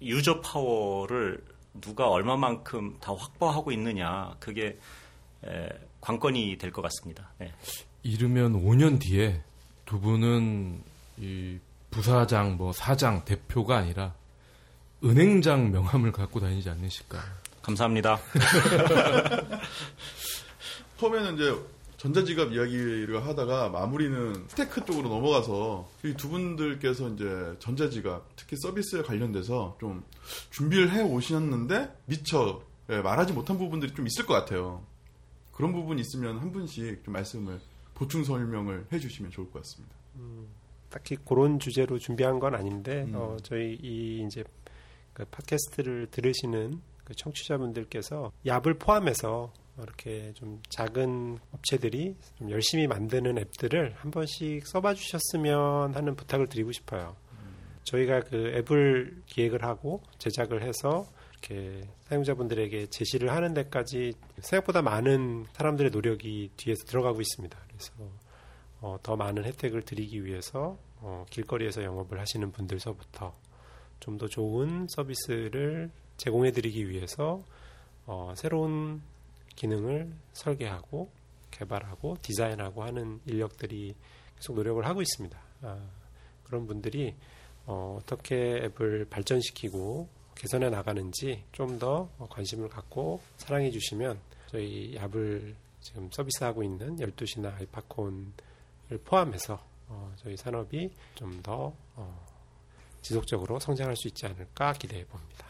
[0.00, 1.44] 유저 파워를
[1.80, 4.78] 누가 얼마만큼 다 확보하고 있느냐 그게
[5.44, 5.68] 에,
[6.00, 7.30] 관건이 될 것 같습니다.
[7.38, 7.52] 네.
[8.02, 9.42] 이르면 5년 뒤에
[9.84, 10.82] 두 분은
[11.18, 11.58] 이
[11.90, 14.14] 부사장, 뭐 사장, 대표가 아니라
[15.02, 17.18] 은행장 명함을 갖고 다니지 않으실까?
[17.62, 18.18] 감사합니다.
[20.98, 21.54] 처음에는 이제
[21.98, 30.04] 전자지갑 이야기를 하다가 마무리는 핀테크 쪽으로 넘어가서 두 분들께서 이제 전자지갑 특히 서비스에 관련돼서 좀
[30.50, 34.82] 준비를 해 오셨는데 미처 예, 말하지 못한 부분들이 좀 있을 것 같아요.
[35.52, 37.60] 그런 부분 있으면 한 분씩 좀 말씀을
[37.94, 39.94] 보충 설명을 해주시면 좋을 것 같습니다.
[40.16, 40.46] 음,
[40.90, 43.12] 딱히 그런 주제로 준비한 건 아닌데 음.
[43.14, 44.44] 어, 저희 이 이제
[45.12, 53.94] 그 팟캐스트를 들으시는 그 청취자분들께서 얍을 포함해서 이렇게 좀 작은 업체들이 좀 열심히 만드는 앱들을
[53.96, 57.16] 한 번씩 써봐 주셨으면 하는 부탁을 드리고 싶어요.
[57.84, 65.90] 저희가 그 앱을 기획을 하고 제작을 해서 이렇게 사용자분들에게 제시를 하는 데까지 생각보다 많은 사람들의
[65.90, 67.58] 노력이 뒤에서 들어가고 있습니다.
[67.68, 67.92] 그래서
[68.80, 73.34] 어, 더 많은 혜택을 드리기 위해서 어, 길거리에서 영업을 하시는 분들서부터
[74.00, 77.42] 좀 더 좋은 서비스를 제공해 드리기 위해서
[78.06, 79.02] 어, 새로운
[79.56, 81.10] 기능을 설계하고
[81.50, 83.94] 개발하고 디자인하고 하는 인력들이
[84.36, 85.38] 계속 노력을 하고 있습니다.
[85.62, 85.78] 아,
[86.44, 87.14] 그런 분들이
[87.66, 96.08] 어, 떻게 앱을 발전시키고 개선해 나가는지 좀 더 관심을 갖고 사랑해 주시면 저희 앱을 지금
[96.10, 98.26] 서비스하고 있는 12시나 아이파콘을
[98.96, 102.26] 포함해서 어, 저희 산업이 좀더 어,
[103.02, 105.46] 지속적으로 성장할 수 있지 않을까 기대해 봅니다.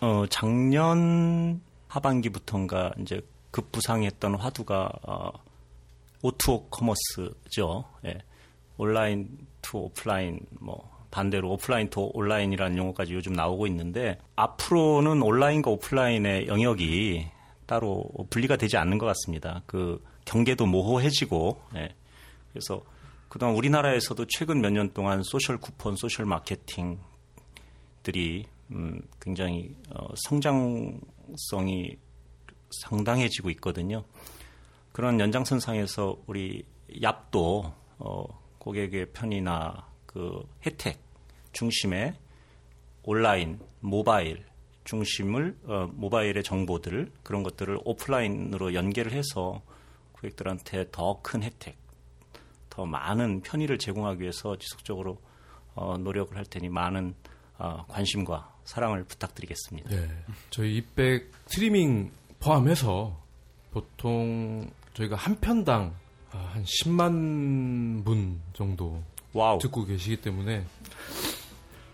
[0.00, 3.20] 어, 작년 하반기부터인가 이제
[3.50, 5.30] 급부상했던 화두가 어,
[6.22, 7.84] 오투오 커머스죠.
[8.06, 8.18] 예.
[8.76, 9.28] online
[9.60, 17.26] to offline 뭐 반대로 offline to online이라는 용어까지 요즘 나오고 있는데 앞으로는 온라인과 오프라인의 영역이
[17.66, 19.62] 따로 분리가 되지 않는 것 같습니다.
[19.66, 21.94] 그 경계도 모호해지고 예.
[22.52, 22.82] 그래서
[23.28, 26.98] 그동안 우리나라에서도 최근 몇 년 동안 social 쿠폰, social 마케팅들이
[28.72, 31.96] 음, 굉장히 어, 성장성이
[32.82, 34.04] 상당해지고 있거든요.
[34.92, 38.24] 그런 연장선상에서 우리 얍도 어,
[38.58, 41.00] 고객의 편의나 그 혜택
[41.52, 42.14] 중심의
[43.02, 44.44] 온라인, 모바일
[44.84, 49.62] 중심을 어, 모바일의 정보들 그런 것들을 오프라인으로 연계를 해서
[50.12, 51.76] 고객들한테 더 큰 혜택,
[52.70, 55.18] 더 많은 편의를 제공하기 위해서 지속적으로
[55.74, 57.14] 어, 노력을 할 테니 많은
[57.58, 59.90] 어, 관심과 사랑을 부탁드리겠습니다.
[59.90, 60.08] 네,
[60.50, 63.20] 저희 이백 스트리밍 포함해서
[63.72, 65.94] 보통 저희가 한 편당
[66.30, 69.02] 한 10만 분 정도
[69.32, 69.58] wow.
[69.58, 70.64] 듣고 계시기 때문에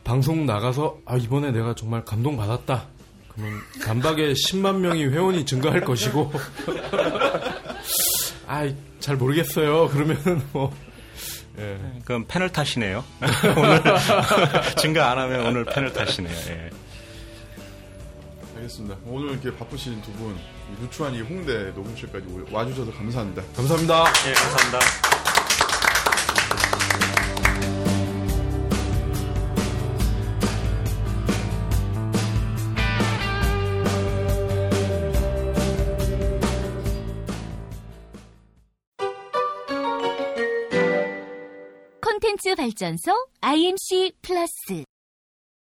[0.05, 2.87] 방송 나가서 아 이번에 내가 정말 감동 받았다.
[3.29, 6.31] 그러면 단박에 10만 명이 회원이 증가할 것이고
[8.47, 9.88] 아잘 모르겠어요.
[9.92, 10.72] 그러면 뭐
[11.59, 11.78] 예.
[12.05, 13.05] 그럼 패널 탓이네요.
[13.57, 13.82] 오늘
[14.76, 16.36] 증가 안 하면 오늘 패널 탓이네요.
[16.48, 16.70] 예.
[18.56, 18.97] 알겠습니다.
[19.06, 20.36] 오늘 이렇게 바쁘신 두 분,
[20.81, 23.43] 누추한 이 홍대 녹음실까지 와주셔서 감사합니다.
[23.55, 24.05] 감사합니다.
[24.28, 25.36] 예, 감사합니다.
[42.57, 43.12] 발전소
[43.43, 44.85] IMC 플러스